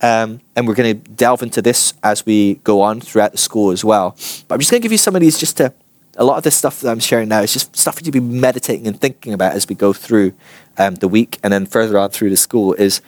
[0.00, 3.70] um, and we're going to delve into this as we go on throughout the school
[3.70, 4.16] as well.
[4.48, 5.72] But I'm just going to give you some of these just to,
[6.16, 8.12] a lot of this stuff that I'm sharing now is just stuff for you to
[8.12, 10.32] be meditating and thinking about as we go through
[10.78, 13.00] um, the week and then further on through the school is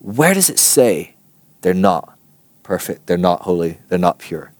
[0.00, 1.14] where does it say
[1.62, 2.16] they're not
[2.62, 4.52] perfect, they're not holy, they're not pure?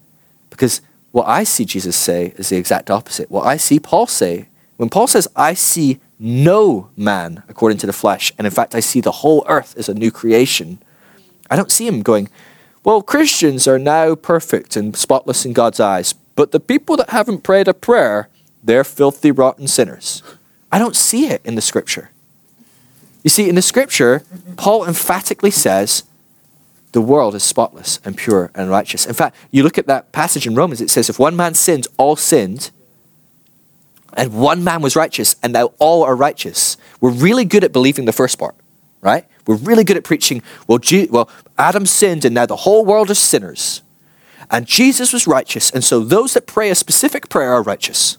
[0.50, 0.80] Because
[1.12, 3.30] what I see Jesus say is the exact opposite.
[3.30, 7.92] What I see Paul say, when Paul says, I see no man according to the
[7.92, 10.82] flesh, and in fact, I see the whole earth as a new creation,
[11.50, 12.28] I don't see him going,
[12.84, 17.42] well, Christians are now perfect and spotless in God's eyes, but the people that haven't
[17.42, 18.28] prayed a prayer,
[18.62, 20.22] they're filthy, rotten sinners.
[20.70, 22.10] I don't see it in the scripture.
[23.28, 24.22] You see, in the scripture,
[24.56, 26.04] Paul emphatically says
[26.92, 29.04] the world is spotless and pure and righteous.
[29.04, 31.86] In fact, you look at that passage in Romans, it says, if one man sinned,
[31.98, 32.70] all sinned,
[34.14, 36.78] and one man was righteous, and now all are righteous.
[37.02, 38.54] We're really good at believing the first part,
[39.02, 39.26] right?
[39.46, 43.18] We're really good at preaching, well, well Adam sinned, and now the whole world is
[43.18, 43.82] sinners.
[44.50, 48.16] And Jesus was righteous, and so those that pray a specific prayer are righteous.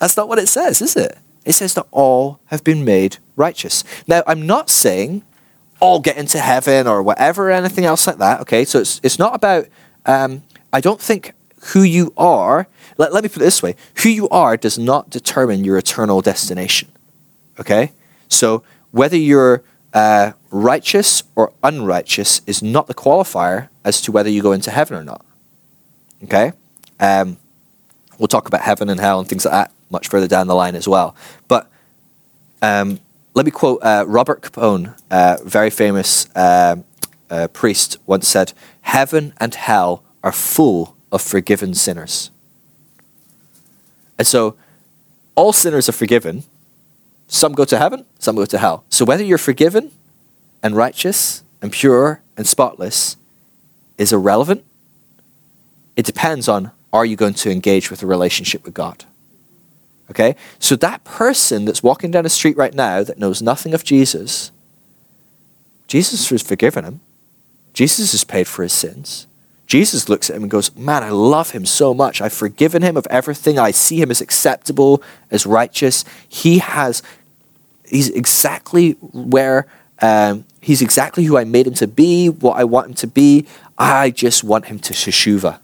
[0.00, 1.16] That's not what it says, is it?
[1.44, 3.84] It says that all have been made righteous.
[4.06, 5.22] Now, I'm not saying
[5.80, 8.40] all get into heaven or whatever, anything else like that.
[8.42, 9.66] Okay, so it's it's not about.
[10.06, 11.32] Um, I don't think
[11.72, 12.66] who you are.
[12.98, 16.20] Let, let me put it this way: who you are does not determine your eternal
[16.20, 16.88] destination.
[17.58, 17.92] Okay,
[18.28, 24.40] so whether you're uh, righteous or unrighteous is not the qualifier as to whether you
[24.40, 25.26] go into heaven or not.
[26.22, 26.52] Okay,
[27.00, 27.36] um,
[28.18, 30.74] we'll talk about heaven and hell and things like that much further down the line
[30.74, 31.14] as well.
[31.48, 31.70] But
[32.60, 33.00] um,
[33.34, 36.76] let me quote uh, Robert Capon, uh, very famous uh,
[37.30, 38.52] uh, priest, once said,
[38.82, 42.30] Heaven and hell are full of forgiven sinners.
[44.18, 44.56] And so
[45.34, 46.44] all sinners are forgiven.
[47.26, 48.84] Some go to heaven, some go to hell.
[48.88, 49.92] So whether you're forgiven
[50.62, 53.16] and righteous and pure and spotless
[53.98, 54.64] is irrelevant.
[55.96, 59.04] It depends on are you going to engage with a relationship with God?
[60.12, 60.36] Okay?
[60.58, 64.52] So that person that's walking down the street right now that knows nothing of Jesus,
[65.88, 67.00] Jesus has forgiven him.
[67.72, 69.26] Jesus has paid for his sins.
[69.66, 72.20] Jesus looks at him and goes, Man, I love him so much.
[72.20, 73.58] I've forgiven him of everything.
[73.58, 76.04] I see him as acceptable, as righteous.
[76.28, 77.02] He has,
[77.86, 79.66] he's exactly where,
[80.02, 83.46] um, he's exactly who I made him to be, what I want him to be.
[83.78, 85.61] I just want him to teshuva.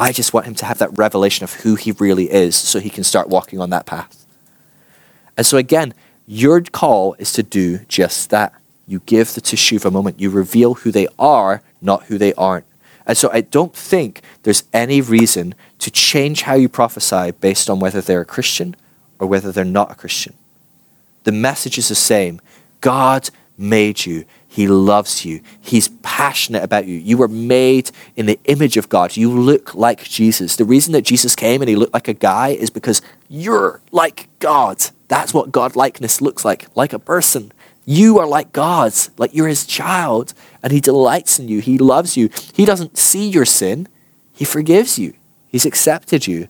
[0.00, 2.88] I just want him to have that revelation of who he really is so he
[2.88, 4.24] can start walking on that path.
[5.36, 5.92] And so, again,
[6.26, 8.54] your call is to do just that.
[8.86, 10.18] You give the teshuva a moment.
[10.18, 12.64] You reveal who they are, not who they aren't.
[13.06, 17.78] And so I don't think there's any reason to change how you prophesy based on
[17.78, 18.76] whether they're a Christian
[19.18, 20.32] or whether they're not a Christian.
[21.24, 22.40] The message is the same.
[22.80, 24.24] God made you.
[24.52, 25.42] He loves you.
[25.60, 26.98] He's passionate about you.
[26.98, 29.16] You were made in the image of God.
[29.16, 30.56] You look like Jesus.
[30.56, 34.28] The reason that Jesus came and he looked like a guy is because you're like
[34.40, 34.86] God.
[35.06, 37.52] That's what God likeness looks like, like a person.
[37.86, 40.34] You are like God, like you're his child,
[40.64, 41.60] and he delights in you.
[41.60, 42.28] He loves you.
[42.52, 43.86] He doesn't see your sin,
[44.32, 45.14] he forgives you.
[45.46, 46.48] He's accepted you.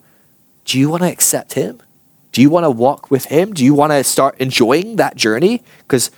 [0.64, 1.82] Do you want to accept him?
[2.32, 3.52] Do you want to walk with him?
[3.52, 5.62] Do you want to start enjoying that journey?
[5.80, 6.10] Because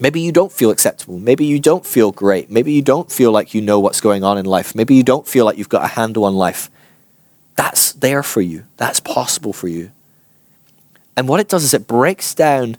[0.00, 1.18] Maybe you don't feel acceptable.
[1.18, 2.50] Maybe you don't feel great.
[2.50, 4.74] Maybe you don't feel like you know what's going on in life.
[4.74, 6.70] Maybe you don't feel like you've got a handle on life.
[7.56, 8.64] That's there for you.
[8.78, 9.92] That's possible for you.
[11.16, 12.78] And what it does is it breaks down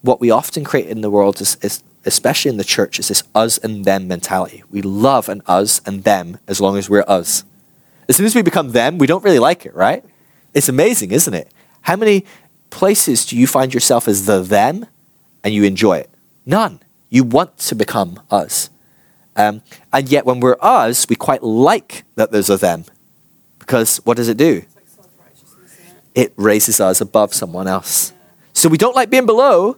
[0.00, 3.22] what we often create in the world, is, is, especially in the church, is this
[3.34, 4.62] us and them mentality.
[4.70, 7.44] We love an us and them as long as we're us.
[8.08, 10.02] As soon as we become them, we don't really like it, right?
[10.54, 11.50] It's amazing, isn't it?
[11.82, 12.24] How many
[12.70, 14.86] places do you find yourself as the them
[15.42, 16.10] and you enjoy it?
[16.46, 16.80] None.
[17.10, 18.70] You want to become us.
[19.36, 22.84] Um, and yet, when we're us, we quite like that there's a them.
[23.58, 24.62] Because what does it do?
[26.14, 28.12] It raises us above someone else.
[28.52, 29.76] So we don't like being below,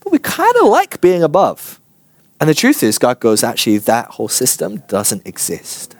[0.00, 1.80] but we kind of like being above.
[2.38, 5.96] And the truth is, God goes, actually, that whole system doesn't exist.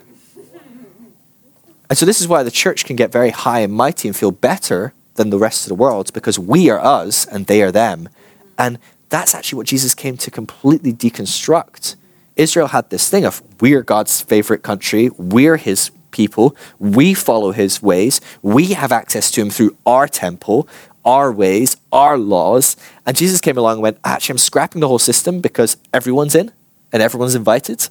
[1.89, 4.31] And so this is why the church can get very high and mighty and feel
[4.31, 8.09] better than the rest of the world because we are us and they are them.
[8.57, 8.79] And
[9.11, 11.97] that's actually what Jesus came to completely deconstruct.
[12.37, 17.83] Israel had this thing of we're God's favorite country, we're his people, we follow his
[17.83, 20.67] ways, we have access to him through our temple,
[21.05, 22.77] our ways, our laws.
[23.05, 26.53] And Jesus came along and went, actually, I'm scrapping the whole system because everyone's in
[26.93, 27.89] and everyone's invited.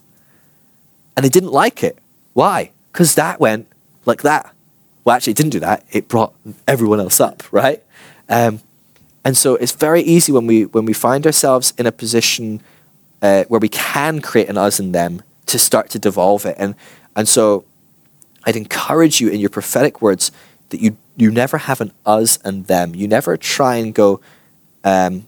[1.15, 1.97] And they didn't like it.
[2.34, 2.71] Why?
[2.91, 3.67] Because that went
[4.05, 4.53] like that.
[5.03, 5.86] Well, actually, it didn't do that.
[5.91, 6.34] It brought
[6.67, 7.84] everyone else up, right?
[8.29, 8.62] Um,
[9.23, 12.62] and so it's very easy when we when we find ourselves in a position
[13.21, 16.55] uh, where we can create an us and them to start to devolve it.
[16.58, 16.75] And
[17.15, 17.65] and so
[18.45, 20.32] I'd encourage you in your prophetic words
[20.69, 22.95] that you you never have an us and them.
[22.95, 24.21] You never try and go.
[24.84, 25.25] Um,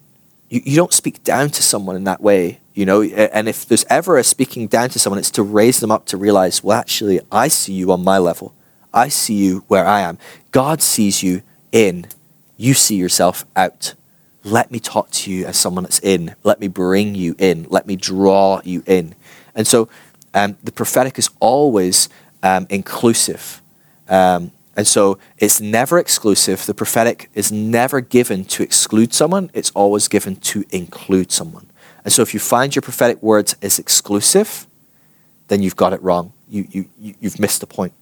[0.50, 3.02] you, you don't speak down to someone in that way, you know.
[3.04, 6.18] And if there's ever a speaking down to someone, it's to raise them up to
[6.18, 8.54] realize, well, actually, I see you on my level.
[8.94, 10.18] I see you where I am.
[10.52, 12.08] God sees you in.
[12.62, 13.96] You see yourself out.
[14.44, 16.36] Let me talk to you as someone that's in.
[16.44, 17.66] Let me bring you in.
[17.72, 19.16] Let me draw you in.
[19.56, 19.90] And so
[20.36, 22.08] um, the prophetic is always
[22.44, 23.64] um, inclusive.
[24.08, 26.68] Um, and so it's never exclusive.
[26.68, 31.66] The prophetic is never given to exclude someone, it's always given to include someone.
[32.06, 34.68] And so if you find your prophetic words as exclusive,
[35.48, 36.32] then you've got it wrong.
[36.48, 37.94] You, you, you, you've missed the point.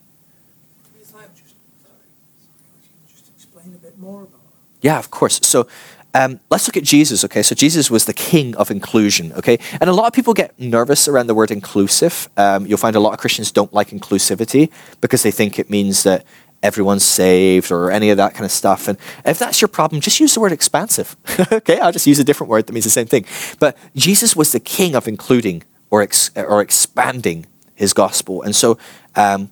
[4.82, 5.40] Yeah, of course.
[5.44, 5.68] So
[6.14, 7.44] um, let's look at Jesus, okay?
[7.44, 9.60] So Jesus was the king of inclusion, okay?
[9.80, 12.30] And a lot of people get nervous around the word inclusive.
[12.36, 16.04] Um, you'll find a lot of Christians don't like inclusivity because they think it means
[16.04, 16.26] that
[16.64, 18.88] everyone's saved or any of that kind of stuff.
[18.88, 21.16] And if that's your problem, just use the word expansive,
[21.52, 21.80] okay?
[21.80, 23.26] I'll just use a different word that means the same thing.
[23.60, 28.42] But Jesus was the king of including or, ex- or expanding his gospel.
[28.42, 28.78] And so,
[29.16, 29.52] um,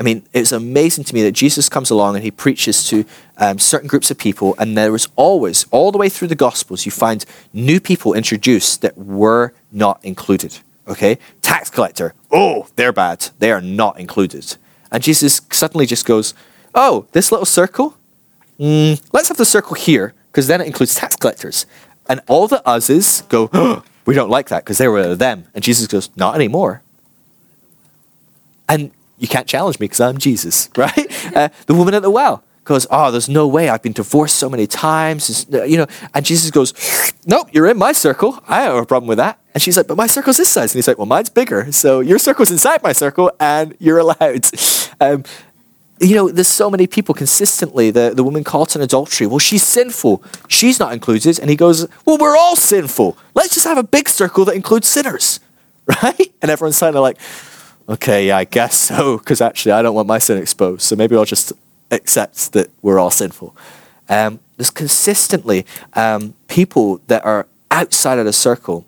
[0.00, 3.04] I mean, it's amazing to me that Jesus comes along and he preaches to
[3.36, 6.86] um, certain groups of people, and there is always, all the way through the Gospels,
[6.86, 10.58] you find new people introduced that were not included.
[10.86, 11.18] Okay?
[11.42, 13.28] Tax collector, oh, they're bad.
[13.40, 14.56] They are not included.
[14.92, 16.32] And Jesus suddenly just goes,
[16.74, 17.96] oh, this little circle?
[18.58, 21.66] Mm, let's have the circle here, because then it includes tax collectors.
[22.08, 25.46] And all the us's go, oh, we don't like that because they were them.
[25.54, 26.82] And Jesus goes, not anymore.
[28.68, 31.36] And you can't challenge me because I'm Jesus, right?
[31.36, 33.68] Uh, the woman at the well goes, oh, there's no way.
[33.68, 35.46] I've been divorced so many times.
[35.52, 36.74] Uh, you know, and Jesus goes,
[37.26, 38.42] nope, you're in my circle.
[38.46, 39.40] I have a problem with that.
[39.54, 40.72] And she's like, but my circle's this size.
[40.72, 41.72] And he's like, well, mine's bigger.
[41.72, 44.46] So your circle's inside my circle and you're allowed.
[45.00, 45.22] Um,
[46.00, 47.92] you know, there's so many people consistently.
[47.92, 49.28] The, the woman caught in adultery.
[49.28, 50.22] Well, she's sinful.
[50.48, 51.38] She's not included.
[51.38, 53.16] And he goes, well, we're all sinful.
[53.34, 55.38] Let's just have a big circle that includes sinners,
[56.02, 56.32] right?
[56.42, 57.18] And everyone's kind of like,
[57.88, 60.82] okay, yeah, I guess so, because actually I don't want my sin exposed.
[60.82, 61.52] So maybe I'll just
[61.90, 63.56] accept that we're all sinful.
[64.08, 68.84] Um, there's consistently um, people that are outside of the circle,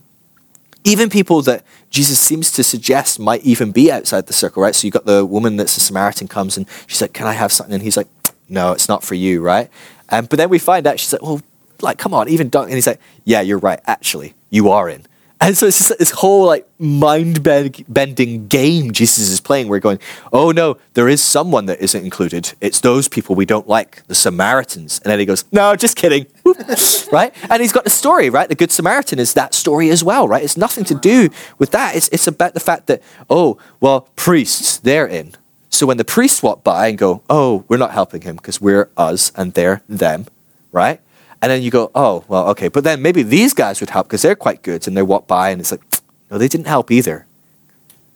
[0.84, 4.74] even people that Jesus seems to suggest might even be outside the circle, right?
[4.74, 7.52] So you've got the woman that's a Samaritan comes and she's like, Can I have
[7.52, 7.74] something?
[7.74, 8.08] And he's like,
[8.48, 9.68] No, it's not for you, right?
[10.08, 11.42] Um, but then we find out she's like, Well,
[11.82, 12.66] like, come on, even Dunk.
[12.66, 13.80] And he's like, Yeah, you're right.
[13.86, 15.04] Actually, you are in.
[15.42, 19.68] And so it's just this whole like mind bending game Jesus is playing.
[19.68, 19.98] We're going,
[20.34, 22.52] oh no, there is someone that isn't included.
[22.60, 25.00] It's those people we don't like, the Samaritans.
[25.02, 26.26] And then he goes, no, just kidding,
[27.12, 27.34] right?
[27.48, 28.50] And he's got the story, right?
[28.50, 30.44] The Good Samaritan is that story as well, right?
[30.44, 31.96] It's nothing to do with that.
[31.96, 35.32] It's it's about the fact that oh well, priests they're in.
[35.70, 38.90] So when the priests walk by and go, oh, we're not helping him because we're
[38.96, 40.26] us and they're them,
[40.72, 41.00] right?
[41.42, 42.68] And then you go, oh, well, okay.
[42.68, 44.86] But then maybe these guys would help because they're quite good.
[44.86, 45.80] And they walk by and it's like,
[46.30, 47.26] no, they didn't help either.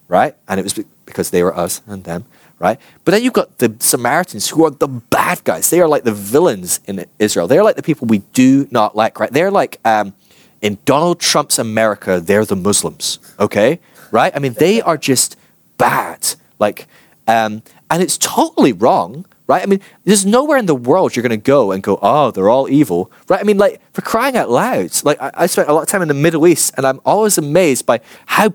[0.08, 0.34] Right?
[0.46, 2.26] And it was because they were us and them.
[2.58, 2.78] Right?
[3.04, 5.70] But then you've got the Samaritans who are the bad guys.
[5.70, 7.46] They are like the villains in Israel.
[7.46, 9.18] They're like the people we do not like.
[9.18, 9.32] Right?
[9.32, 10.14] They're like um,
[10.60, 13.18] in Donald Trump's America, they're the Muslims.
[13.40, 13.80] Okay?
[14.10, 14.34] Right?
[14.34, 15.36] I mean, they are just
[15.78, 16.34] bad.
[16.58, 16.86] Like,
[17.26, 19.62] um, and it's totally wrong right?
[19.62, 22.48] I mean, there's nowhere in the world you're going to go and go, oh, they're
[22.48, 23.40] all evil, right?
[23.40, 26.02] I mean, like, for crying out loud, like, I, I spent a lot of time
[26.02, 28.54] in the Middle East, and I'm always amazed by how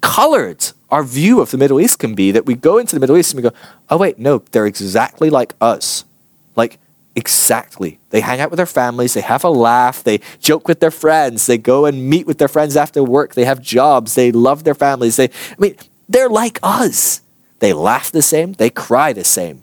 [0.00, 3.16] colored our view of the Middle East can be that we go into the Middle
[3.16, 3.56] East and we go,
[3.88, 6.04] oh, wait, no, they're exactly like us.
[6.56, 6.78] Like,
[7.14, 7.98] exactly.
[8.10, 11.46] They hang out with their families, they have a laugh, they joke with their friends,
[11.46, 14.74] they go and meet with their friends after work, they have jobs, they love their
[14.74, 15.16] families.
[15.16, 15.76] They, I mean,
[16.08, 17.22] they're like us.
[17.60, 19.62] They laugh the same, they cry the same.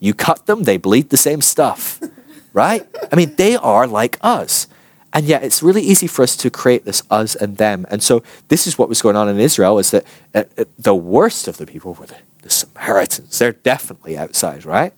[0.00, 2.00] You cut them, they bleed the same stuff,
[2.52, 2.86] right?
[3.10, 4.66] I mean, they are like us.
[5.14, 7.86] And yet it's really easy for us to create this us and them.
[7.88, 10.04] And so this is what was going on in Israel is that
[10.34, 13.38] uh, uh, the worst of the people were the, the Samaritans.
[13.38, 14.92] They're definitely outside, right?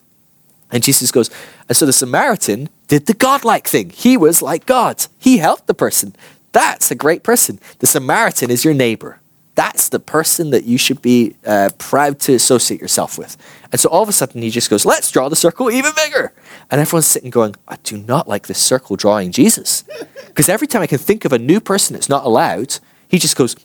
[0.73, 1.31] And Jesus goes,
[1.69, 3.91] and so the Samaritan did the godlike thing.
[3.91, 5.07] He was like God.
[5.19, 6.17] He helped the person.
[6.53, 7.61] That's a great person.
[7.81, 9.21] The Samaritan is your neighbor.
[9.57, 13.37] That's the person that you should be uh, proud to associate yourself with.
[13.73, 16.33] And so all of a sudden he just goes, let's draw the circle even bigger.
[16.71, 19.85] And everyone's sitting going, I do not like this circle drawing Jesus.
[20.37, 23.37] Because every time I can think of a new person that's not allowed, he just
[23.37, 23.57] goes,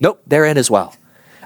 [0.00, 0.96] nope, they're in as well.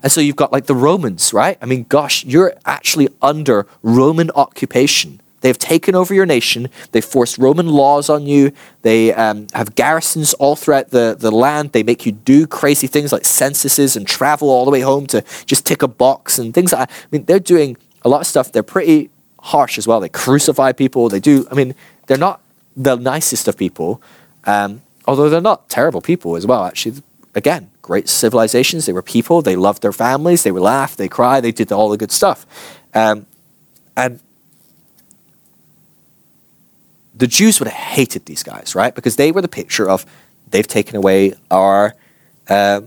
[0.01, 1.59] And so you've got like the Romans, right?
[1.61, 6.69] I mean, gosh, you're actually under Roman occupation They've taken over your nation.
[6.93, 8.53] They've forced Roman laws on you.
[8.83, 11.73] They um, have garrisons all throughout the, the land.
[11.73, 15.25] They make you do crazy things like censuses and travel all the way home to
[15.47, 16.95] just tick a box and things like that.
[16.95, 18.53] I mean, they're doing a lot of stuff.
[18.53, 20.01] They're pretty harsh as well.
[20.01, 21.09] They crucify people.
[21.09, 21.75] They do, I mean,
[22.07, 22.41] they're not
[22.77, 24.03] the nicest of people,
[24.45, 27.03] um, although they're not terrible people as well, actually.
[27.35, 28.87] Again, great civilizations.
[28.87, 29.41] They were people.
[29.41, 30.43] They loved their families.
[30.43, 30.97] They would laugh.
[30.97, 31.41] They cry.
[31.41, 32.47] They did all the good stuff.
[32.93, 33.27] Um,
[33.97, 34.21] and
[37.21, 38.95] the Jews would have hated these guys, right?
[38.95, 40.07] Because they were the picture of
[40.51, 41.95] they've taken away our
[42.49, 42.81] uh,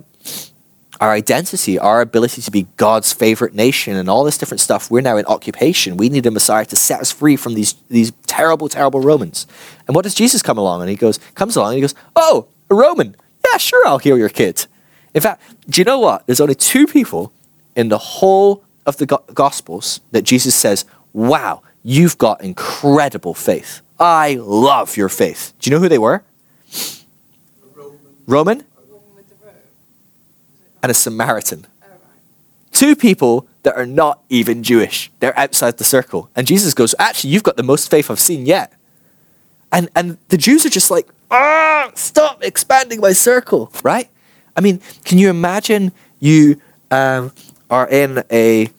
[0.99, 4.89] our identity, our ability to be God's favorite nation, and all this different stuff.
[4.89, 5.97] We're now in occupation.
[5.97, 9.45] We need a Messiah to set us free from these these terrible, terrible Romans.
[9.87, 10.81] And what does Jesus come along?
[10.81, 13.15] And he goes, comes along and he goes, "Oh, a Roman?
[13.45, 14.65] Yeah, sure, I'll heal your kid."
[15.13, 16.25] In fact, do you know what?
[16.25, 17.31] There's only two people
[17.75, 24.37] in the whole of the Gospels that Jesus says, "Wow, you've got incredible faith." I
[24.41, 25.53] love your faith.
[25.59, 26.23] Do you know who they were?
[27.73, 27.99] Roman.
[28.27, 28.63] Roman?
[30.81, 31.65] And a Samaritan.
[32.73, 35.09] Two people that are not even Jewish.
[35.19, 36.29] They're outside the circle.
[36.35, 38.73] And Jesus goes, Actually, you've got the most faith I've seen yet.
[39.71, 44.09] And, and the Jews are just like, Ah, stop expanding my circle, right?
[44.57, 46.59] I mean, can you imagine you
[46.91, 47.31] um,
[47.69, 48.69] are in a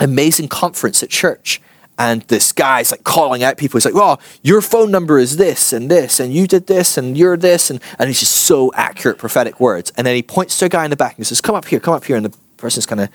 [0.00, 1.60] amazing conference at church
[2.02, 3.78] and this guy's like calling out people.
[3.78, 7.16] He's like, "Oh, your phone number is this and this, and you did this, and
[7.16, 9.92] you're this," and and he's just so accurate prophetic words.
[9.96, 11.78] And then he points to a guy in the back and says, "Come up here,
[11.78, 13.08] come up here," and the person's kind of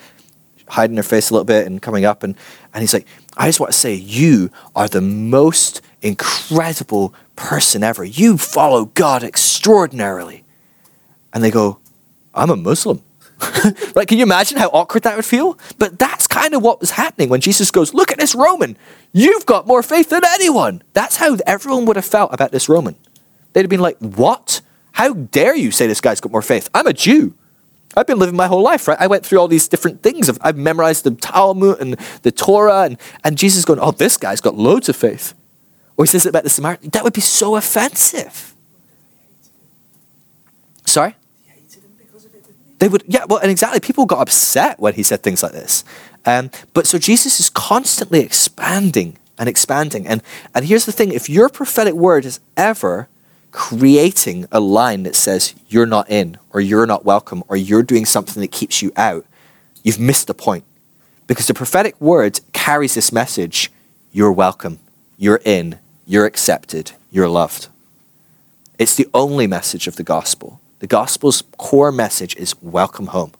[0.69, 2.36] hiding their face a little bit and coming up, and
[2.73, 8.06] and he's like, "I just want to say, you are the most incredible person ever.
[8.06, 10.45] You follow God extraordinarily."
[11.34, 11.80] And they go,
[12.34, 13.02] "I'm a Muslim."
[13.95, 15.58] like, can you imagine how awkward that would feel?
[15.78, 18.78] But that's kind of what was happening when Jesus goes, Look at this Roman.
[19.13, 20.82] You've got more faith than anyone.
[20.93, 22.95] That's how everyone would have felt about this Roman.
[23.54, 24.62] They'd have been like, What?
[24.93, 26.69] How dare you say this guy's got more faith?
[26.73, 27.36] I'm a Jew.
[27.95, 28.97] I've been living my whole life, right?
[29.00, 30.30] I went through all these different things.
[30.30, 34.41] I've, I've memorized the Talmud and the Torah, and, and Jesus going, Oh, this guy's
[34.41, 35.34] got loads of faith.
[35.95, 36.89] Or he says it about the Samaritan.
[36.91, 38.56] That would be so offensive.
[40.86, 41.15] Sorry?
[42.80, 43.80] They would, yeah, well, and exactly.
[43.80, 45.84] People got upset when he said things like this.
[46.26, 50.08] Um, but so Jesus is constantly expanding and expanding.
[50.08, 50.22] And,
[50.54, 53.08] and here's the thing if your prophetic word is ever
[53.52, 58.06] creating a line that says you're not in, or you're not welcome, or you're doing
[58.06, 59.26] something that keeps you out,
[59.84, 60.63] you've missed the point.
[61.26, 63.72] Because the prophetic word carries this message
[64.12, 64.80] you're welcome,
[65.18, 67.68] you're in, you're accepted, you're loved.
[68.80, 70.60] It's the only message of the gospel.
[70.80, 73.32] The gospel's core message is welcome home.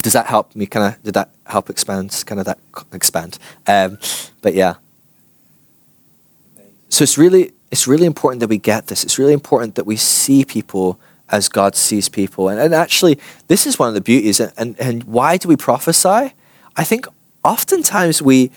[0.00, 2.58] Does that help me kind of, did that help expand, kind of that
[2.92, 3.38] expand?
[3.66, 3.98] Um,
[4.40, 4.74] but yeah.
[6.88, 9.02] So it's really, it's really important that we get this.
[9.02, 10.98] It's really important that we see people
[11.30, 12.48] as God sees people.
[12.48, 13.18] And, and actually,
[13.48, 14.40] this is one of the beauties.
[14.40, 16.32] And, and, and why do we prophesy?
[16.76, 17.06] I think
[17.44, 18.50] oftentimes we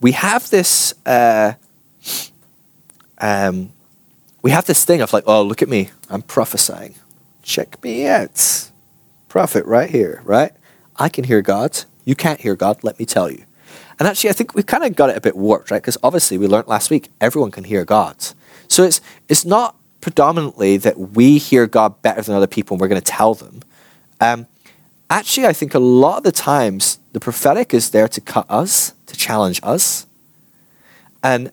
[0.00, 1.54] we have this uh,
[3.18, 3.72] um,
[4.42, 6.94] we have this thing of like, oh, look at me, I'm prophesying.
[7.42, 8.70] Check me out,
[9.28, 10.52] prophet right here, right?
[10.96, 11.84] I can hear God.
[12.04, 12.82] You can't hear God.
[12.82, 13.44] Let me tell you.
[13.98, 15.80] And actually, I think we've kind of got it a bit warped, right?
[15.80, 18.16] Because obviously, we learned last week everyone can hear God.
[18.68, 22.88] So it's it's not predominantly that we hear God better than other people and we're
[22.88, 23.62] going to tell them.
[24.20, 24.46] Um,
[25.10, 28.92] actually, I think a lot of the times the prophetic is there to cut us,
[29.26, 30.06] challenge us.
[31.22, 31.50] And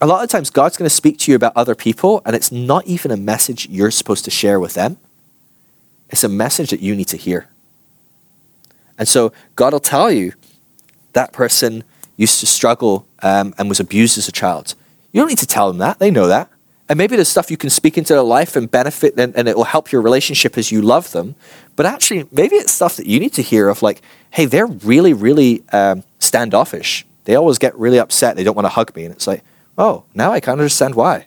[0.00, 2.52] a lot of times God's going to speak to you about other people, and it's
[2.52, 4.98] not even a message you're supposed to share with them.
[6.10, 7.48] It's a message that you need to hear.
[8.98, 10.32] And so God will tell you
[11.12, 11.84] that person
[12.16, 14.74] used to struggle um, and was abused as a child.
[15.12, 16.48] You don't need to tell them that, they know that.
[16.88, 19.56] And maybe there's stuff you can speak into their life and benefit, and, and it
[19.56, 21.34] will help your relationship as you love them.
[21.74, 25.12] But actually, maybe it's stuff that you need to hear of like, hey, they're really,
[25.12, 27.06] really um, standoffish.
[27.24, 28.36] They always get really upset.
[28.36, 29.04] They don't want to hug me.
[29.04, 29.42] And it's like,
[29.78, 31.26] oh, now I of understand why.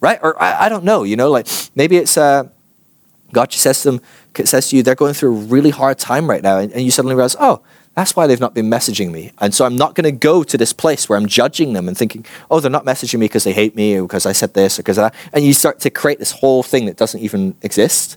[0.00, 0.18] Right?
[0.22, 2.48] Or I, I don't know, you know, like maybe it's uh,
[3.32, 4.00] God says to them,
[4.44, 6.58] says to you, they're going through a really hard time right now.
[6.58, 7.62] And, and you suddenly realize, oh,
[7.94, 9.32] that's why they've not been messaging me.
[9.38, 11.96] And so I'm not going to go to this place where I'm judging them and
[11.96, 14.78] thinking, oh, they're not messaging me because they hate me or because I said this
[14.78, 15.14] or because that.
[15.32, 18.16] And you start to create this whole thing that doesn't even exist.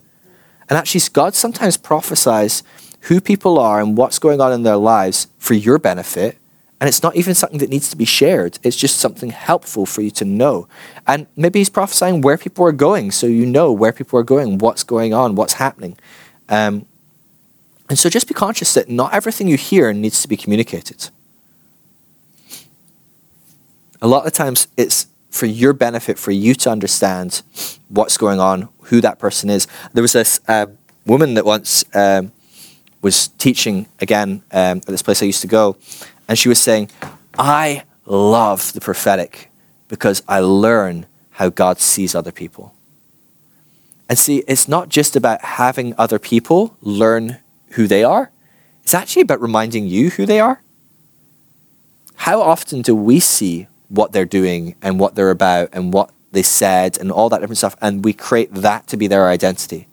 [0.70, 2.64] And actually, God sometimes prophesies
[3.08, 6.38] who people are and what's going on in their lives for your benefit
[6.80, 8.60] and it's not even something that needs to be shared.
[8.62, 10.68] It's just something helpful for you to know.
[11.08, 14.60] And maybe he's prophesying where people are going, so you know where people are going,
[14.60, 15.98] what's going on, what's happening.
[16.50, 16.86] Um,
[17.90, 21.10] and so just be conscious that not everything you hear needs to be communicated.
[24.00, 27.42] A lot of times it's for your benefit, for you to understand
[27.90, 29.68] what's going on, who that person is.
[29.94, 30.68] There was this uh,
[31.08, 32.32] woman that once um,
[33.02, 35.78] was teaching again um, at this place I used to go,
[36.28, 36.90] and she was saying,
[37.38, 39.52] I love the prophetic
[39.88, 42.74] because I learn how God sees other people.
[44.10, 47.38] And see, it's not just about having other people learn
[47.72, 48.32] who they are,
[48.84, 50.62] it's actually about reminding you who they are.
[52.16, 56.42] How often do we see what they're doing and what they're about and what they
[56.42, 59.88] said and all that different stuff, and we create that to be their identity?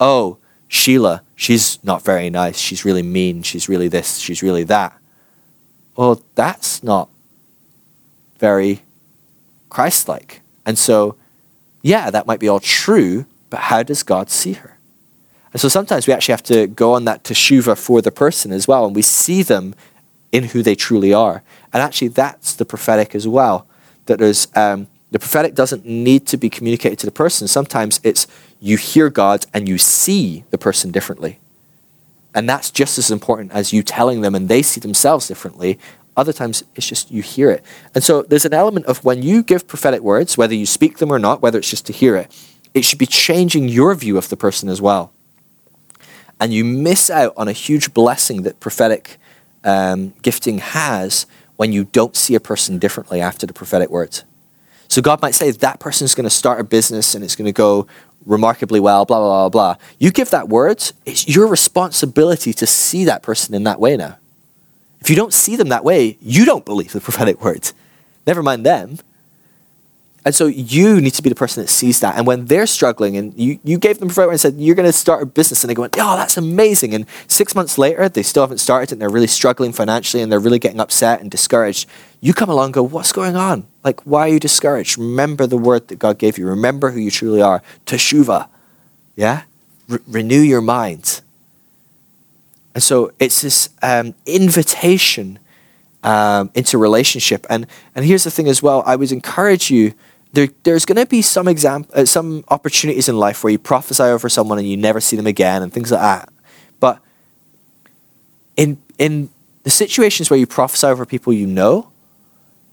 [0.00, 0.38] Oh,
[0.70, 2.58] Sheila, she's not very nice.
[2.58, 3.42] She's really mean.
[3.42, 4.18] She's really this.
[4.18, 5.00] She's really that
[6.00, 7.10] well, that's not
[8.38, 8.80] very
[9.68, 10.40] Christ like.
[10.64, 11.16] And so,
[11.82, 14.78] yeah, that might be all true, but how does God see her?
[15.52, 18.66] And so sometimes we actually have to go on that teshuva for the person as
[18.66, 19.74] well, and we see them
[20.32, 21.42] in who they truly are.
[21.70, 23.66] And actually, that's the prophetic as well.
[24.06, 27.48] That there's um, the prophetic doesn't need to be communicated to the person.
[27.48, 28.26] Sometimes it's
[28.60, 31.38] you hear God and you see the person differently.
[32.34, 35.78] And that's just as important as you telling them and they see themselves differently.
[36.16, 37.64] Other times it's just you hear it.
[37.94, 41.12] And so there's an element of when you give prophetic words, whether you speak them
[41.12, 42.32] or not, whether it's just to hear it,
[42.72, 45.12] it should be changing your view of the person as well.
[46.38, 49.18] And you miss out on a huge blessing that prophetic
[49.64, 54.24] um, gifting has when you don't see a person differently after the prophetic words.
[54.90, 57.52] So God might say that person's going to start a business and it's going to
[57.52, 57.86] go
[58.26, 59.84] remarkably well, blah, blah, blah, blah.
[60.00, 64.18] You give that word, it's your responsibility to see that person in that way now.
[65.00, 67.70] If you don't see them that way, you don't believe the prophetic word.
[68.26, 68.98] Never mind them.
[70.22, 72.16] And so you need to be the person that sees that.
[72.16, 74.92] And when they're struggling and you, you gave them word and said, you're going to
[74.92, 76.94] start a business, and they go, oh, that's amazing.
[76.94, 80.38] And six months later, they still haven't started and they're really struggling financially and they're
[80.38, 81.88] really getting upset and discouraged.
[82.20, 83.66] You come along and go, what's going on?
[83.82, 84.98] Like, why are you discouraged?
[84.98, 86.46] Remember the word that God gave you.
[86.46, 87.62] Remember who you truly are.
[87.86, 88.48] Teshuva.
[89.16, 89.44] Yeah?
[89.88, 91.22] Re- renew your mind.
[92.74, 95.38] And so it's this um, invitation
[96.02, 97.46] um, into relationship.
[97.48, 99.94] And, and here's the thing as well I would encourage you.
[100.32, 104.04] There, there's going to be some exam- uh, some opportunities in life where you prophesy
[104.04, 106.28] over someone and you never see them again and things like that.
[106.78, 107.00] But
[108.56, 109.30] in, in
[109.64, 111.90] the situations where you prophesy over people you know,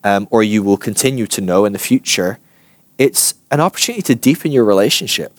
[0.03, 2.39] um, or you will continue to know in the future,
[2.97, 5.33] it's an opportunity to deepen your relationship.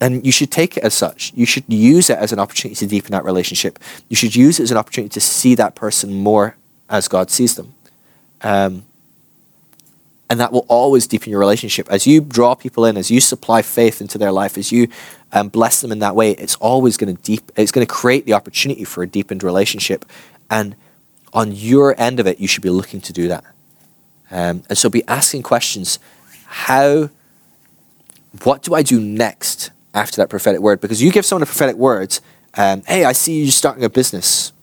[0.00, 1.32] And you should take it as such.
[1.36, 3.78] You should use it as an opportunity to deepen that relationship.
[4.08, 6.56] You should use it as an opportunity to see that person more
[6.90, 7.74] as God sees them.
[8.42, 8.84] Um,
[10.32, 11.86] and that will always deepen your relationship.
[11.90, 14.88] As you draw people in, as you supply faith into their life, as you
[15.30, 17.52] um, bless them in that way, it's always going to deep.
[17.54, 20.06] It's going to create the opportunity for a deepened relationship.
[20.48, 20.74] And
[21.34, 23.44] on your end of it, you should be looking to do that.
[24.30, 25.98] Um, and so be asking questions.
[26.46, 27.10] How,
[28.42, 30.80] what do I do next after that prophetic word?
[30.80, 32.18] Because you give someone a prophetic word,
[32.54, 34.54] um, hey, I see you starting a business,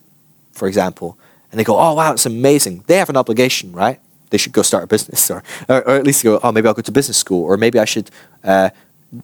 [0.51, 1.15] for example,
[1.51, 2.85] and they go, oh, wow, it's amazing.
[2.87, 3.99] They have an obligation, right?
[4.29, 6.73] They should go start a business, or, or, or at least go, oh, maybe I'll
[6.73, 8.11] go to business school, or maybe I should
[8.43, 8.69] uh,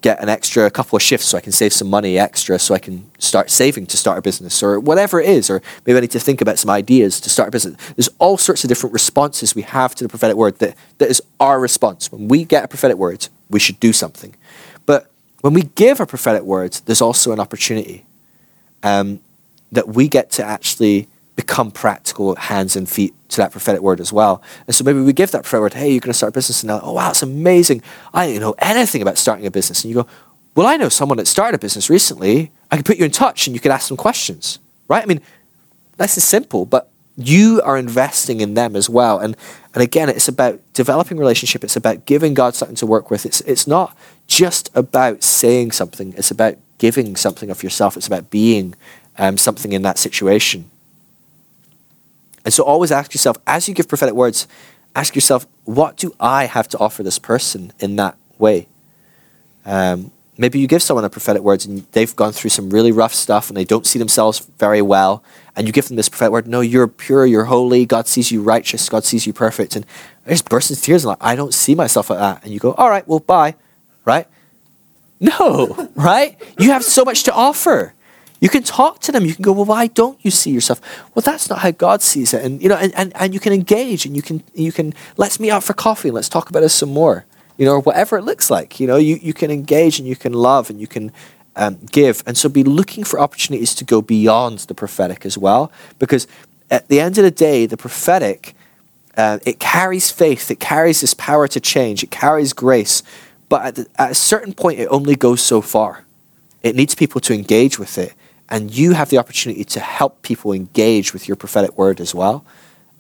[0.02, 2.80] get an extra couple of shifts so I can save some money extra so I
[2.80, 5.50] can start saving to start a business or whatever it is.
[5.50, 7.76] Or maybe I need to think about some ideas to start a business.
[7.96, 11.22] There's all sorts of different responses we have to the prophetic word that, that is
[11.40, 12.12] our response.
[12.12, 14.36] When we get a prophetic word, we should do something.
[14.88, 18.06] But when we give a prophetic word, there's also an opportunity
[18.82, 19.20] um,
[19.72, 24.14] that we get to actually become practical hands and feet to that prophetic word as
[24.14, 24.42] well.
[24.68, 26.64] And so maybe we give that prophetic word, hey, you're going to start a business,
[26.64, 27.82] and now, oh wow, it's amazing.
[28.14, 29.84] I don't know anything about starting a business.
[29.84, 30.08] And you go,
[30.56, 32.52] well, I know someone that started a business recently.
[32.72, 35.04] I can put you in touch, and you can ask them questions, right?
[35.04, 35.22] I mean,
[35.98, 39.20] that's as simple, but you are investing in them as well.
[39.20, 39.36] And
[39.74, 41.64] and again, it's about developing relationship.
[41.64, 43.26] It's about giving God something to work with.
[43.26, 46.14] It's it's not just about saying something.
[46.18, 47.98] It's about giving something of yourself.
[47.98, 48.76] It's about being
[49.18, 50.70] um, something in that situation.
[52.46, 54.48] And so always ask yourself, as you give prophetic words,
[54.96, 58.68] ask yourself, what do I have to offer this person in that way?
[59.66, 63.14] Um, maybe you give someone a prophetic words and they've gone through some really rough
[63.14, 65.24] stuff and they don't see themselves very well
[65.56, 68.42] and you give them this prophetic word no you're pure you're holy god sees you
[68.42, 69.76] righteous god sees you perfect.
[69.76, 69.86] And
[70.26, 72.44] they just burst into tears and like i don't see myself like that.
[72.44, 73.56] And you go all right well bye
[74.06, 74.28] right?
[75.20, 76.40] No right?
[76.60, 77.95] You have so much to offer
[78.46, 80.80] you can talk to them you can go well why don't you see yourself
[81.14, 83.52] well that's not how god sees it and you know and, and, and you can
[83.52, 86.62] engage and you can you can let's meet out for coffee and let's talk about
[86.62, 87.26] this some more
[87.58, 88.80] you know, or whatever it looks like.
[88.80, 91.12] You know, you, you can engage and you can love and you can
[91.56, 92.24] um, give.
[92.26, 95.72] And so be looking for opportunities to go beyond the prophetic as well.
[96.00, 96.28] Because
[96.70, 98.56] at the end of the day, the prophetic,
[99.16, 103.04] uh, it carries faith, it carries this power to change, it carries grace.
[103.48, 106.04] But at, the, at a certain point, it only goes so far.
[106.62, 108.14] It needs people to engage with it.
[108.50, 112.46] And you have the opportunity to help people engage with your prophetic word as well.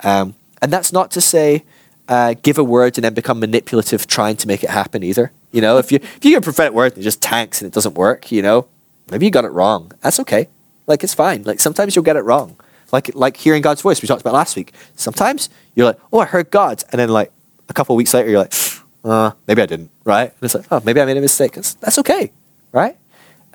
[0.01, 1.63] Um, and that's not to say,
[2.07, 5.31] uh, give a word and then become manipulative trying to make it happen either.
[5.51, 7.73] You know, if you if you a prophetic word and it just tanks and it
[7.73, 8.67] doesn't work, you know,
[9.09, 9.91] maybe you got it wrong.
[10.01, 10.47] That's okay.
[10.87, 11.43] Like it's fine.
[11.43, 12.57] Like sometimes you'll get it wrong.
[12.91, 14.73] Like like hearing God's voice we talked about last week.
[14.95, 17.31] Sometimes you're like, oh, I heard God, and then like
[17.69, 18.53] a couple weeks later you're like,
[19.03, 20.29] uh, maybe I didn't, right?
[20.29, 21.53] And it's like, oh, maybe I made a mistake.
[21.53, 22.31] That's okay,
[22.71, 22.97] right?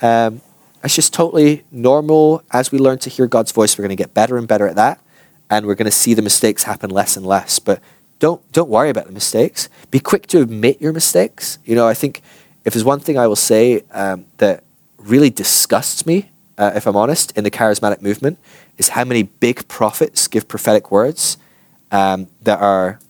[0.03, 0.41] Um,
[0.83, 2.43] it's just totally normal.
[2.53, 4.77] As we learn to hear God's voice, we're going to get better and better at
[4.77, 5.01] that,
[5.49, 7.59] and we're going to see the mistakes happen less and less.
[7.59, 7.81] But
[8.19, 9.69] don't don't worry about the mistakes.
[9.91, 11.59] Be quick to admit your mistakes.
[11.65, 12.23] You know, I think
[12.65, 14.63] if there's one thing I will say um, that
[14.99, 18.39] really disgusts me, uh, if I'm honest, in the charismatic movement,
[18.79, 21.39] is how many big prophets give prophetic words
[21.91, 23.01] um, that are,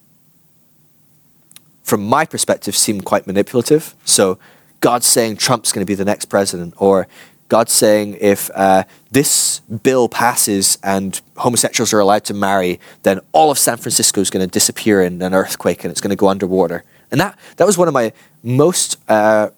[1.82, 3.94] from my perspective, seem quite manipulative.
[4.04, 4.38] So
[4.80, 7.08] God's saying Trump's going to be the next president, or
[7.50, 13.50] God's saying if uh, this bill passes and homosexuals are allowed to marry, then all
[13.50, 16.28] of San Francisco is going to disappear in an earthquake and it's going to go
[16.28, 16.84] underwater.
[17.10, 18.12] And that, that was one of my
[18.44, 19.50] most uh,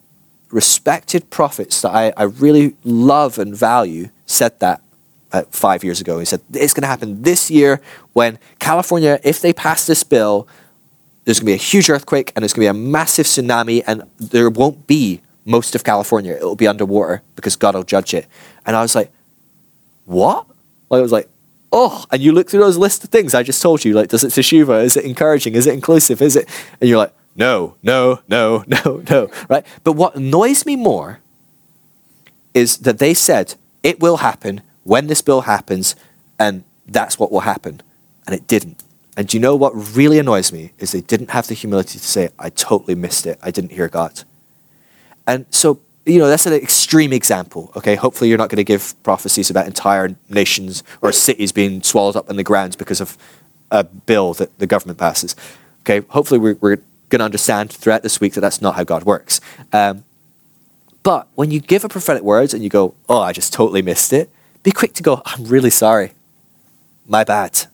[0.50, 4.80] respected prophets that I, I really love and value said that
[5.30, 6.18] uh, five years ago.
[6.18, 7.82] He said, It's going to happen this year
[8.14, 10.48] when California, if they pass this bill,
[11.26, 13.82] there's going to be a huge earthquake and there's going to be a massive tsunami
[13.86, 18.14] and there won't be most of California, it will be underwater because God will judge
[18.14, 18.26] it.
[18.64, 19.10] And I was like,
[20.04, 20.46] what?
[20.88, 21.28] Like, I was like,
[21.72, 24.24] oh, and you look through those list of things I just told you, like, does
[24.24, 24.84] it teshuva?
[24.84, 25.54] Is it encouraging?
[25.54, 26.20] Is it inclusive?
[26.20, 26.48] Is it?
[26.80, 29.64] And you're like, no, no, no, no, no, right?
[29.84, 31.20] But what annoys me more
[32.54, 35.96] is that they said it will happen when this bill happens,
[36.38, 37.80] and that's what will happen.
[38.26, 38.82] And it didn't.
[39.16, 42.04] And do you know what really annoys me is they didn't have the humility to
[42.04, 43.38] say, I totally missed it.
[43.42, 44.24] I didn't hear God.
[45.26, 47.72] And so, you know, that's an extreme example.
[47.76, 52.16] Okay, hopefully you're not going to give prophecies about entire nations or cities being swallowed
[52.16, 53.16] up in the ground because of
[53.70, 55.36] a bill that the government passes.
[55.80, 56.76] Okay, hopefully we're, we're
[57.08, 59.40] going to understand throughout this week that that's not how God works.
[59.72, 60.04] Um,
[61.02, 64.12] but when you give a prophetic word and you go, oh, I just totally missed
[64.12, 64.30] it,
[64.62, 66.12] be quick to go, I'm really sorry.
[67.06, 67.66] My bad.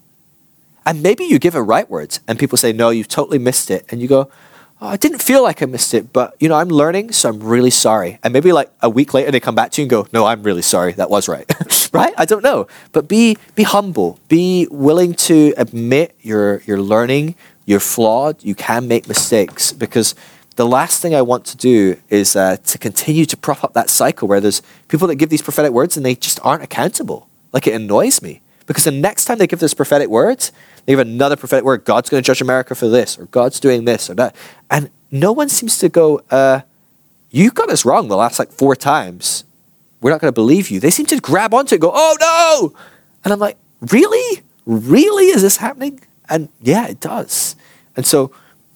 [0.87, 3.85] And maybe you give a right word and people say, no, you've totally missed it.
[3.91, 4.31] And you go,
[4.81, 7.41] oh, I didn't feel like I missed it, but you know, I'm learning, so I'm
[7.41, 8.19] really sorry.
[8.23, 10.43] And maybe like a week later they come back to you and go, no, I'm
[10.43, 10.93] really sorry.
[10.93, 11.51] That was right.
[11.93, 12.15] right?
[12.17, 12.67] I don't know.
[12.93, 14.19] But be be humble.
[14.29, 20.15] Be willing to admit you're you're learning, you're flawed, you can make mistakes because
[20.57, 23.89] the last thing I want to do is uh, to continue to prop up that
[23.89, 27.29] cycle where there's people that give these prophetic words and they just aren't accountable.
[27.53, 30.53] Like it annoys me because the next time they give this prophetic words,
[30.87, 31.85] they give another prophetic word.
[31.85, 34.37] God's going to judge America for this, or God's doing this or that,
[34.71, 36.21] and no one seems to go.
[36.31, 36.61] Uh,
[37.31, 39.45] you got us wrong the last like four times.
[40.01, 40.79] We're not going to believe you.
[40.79, 42.79] They seem to grab onto it, go, oh no,
[43.25, 46.01] and I'm like, really, really, is this happening?
[46.29, 47.57] And yeah, it does.
[47.97, 48.31] And so,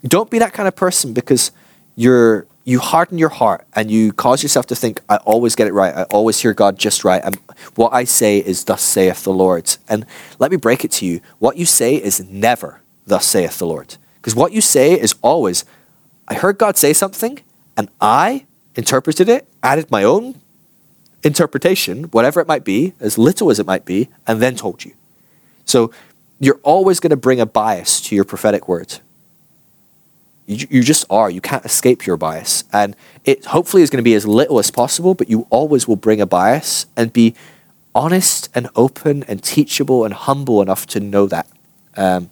[0.05, 1.53] don't be that kind of person because
[1.95, 5.73] you're you harden your heart and you cause yourself to think, I always get it
[5.73, 5.95] right.
[5.95, 7.23] I always hear God just right.
[7.25, 7.37] And
[7.75, 9.77] what I say is, Thus saith the Lord.
[9.89, 10.07] And
[10.39, 11.21] let me break it to you.
[11.39, 13.97] What you say is never, Thus saith the Lord.
[14.17, 15.65] Because what you say is always,
[16.29, 17.41] I heard God say something
[17.77, 18.47] and I
[18.77, 20.41] interpreted it, added my own
[21.25, 24.93] interpretation, whatever it might be, as little as it might be, and then told you.
[25.65, 25.91] So
[26.39, 29.01] you're always going to bring a bias to your prophetic word.
[30.47, 31.31] You, you just are.
[31.31, 32.65] You can't escape your bias.
[32.73, 35.97] And it hopefully is going to be as little as possible, but you always will
[35.97, 37.35] bring a bias and be
[37.95, 41.47] honest and open and teachable and humble enough to know that.
[41.97, 42.31] Um,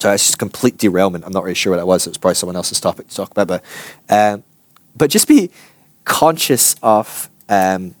[0.00, 1.24] so it's just complete derailment.
[1.24, 2.06] I'm not really sure what that was.
[2.06, 3.48] It was probably someone else's topic to talk about.
[3.48, 3.64] But,
[4.08, 4.44] um,
[4.94, 5.50] but just be
[6.04, 7.94] conscious of um,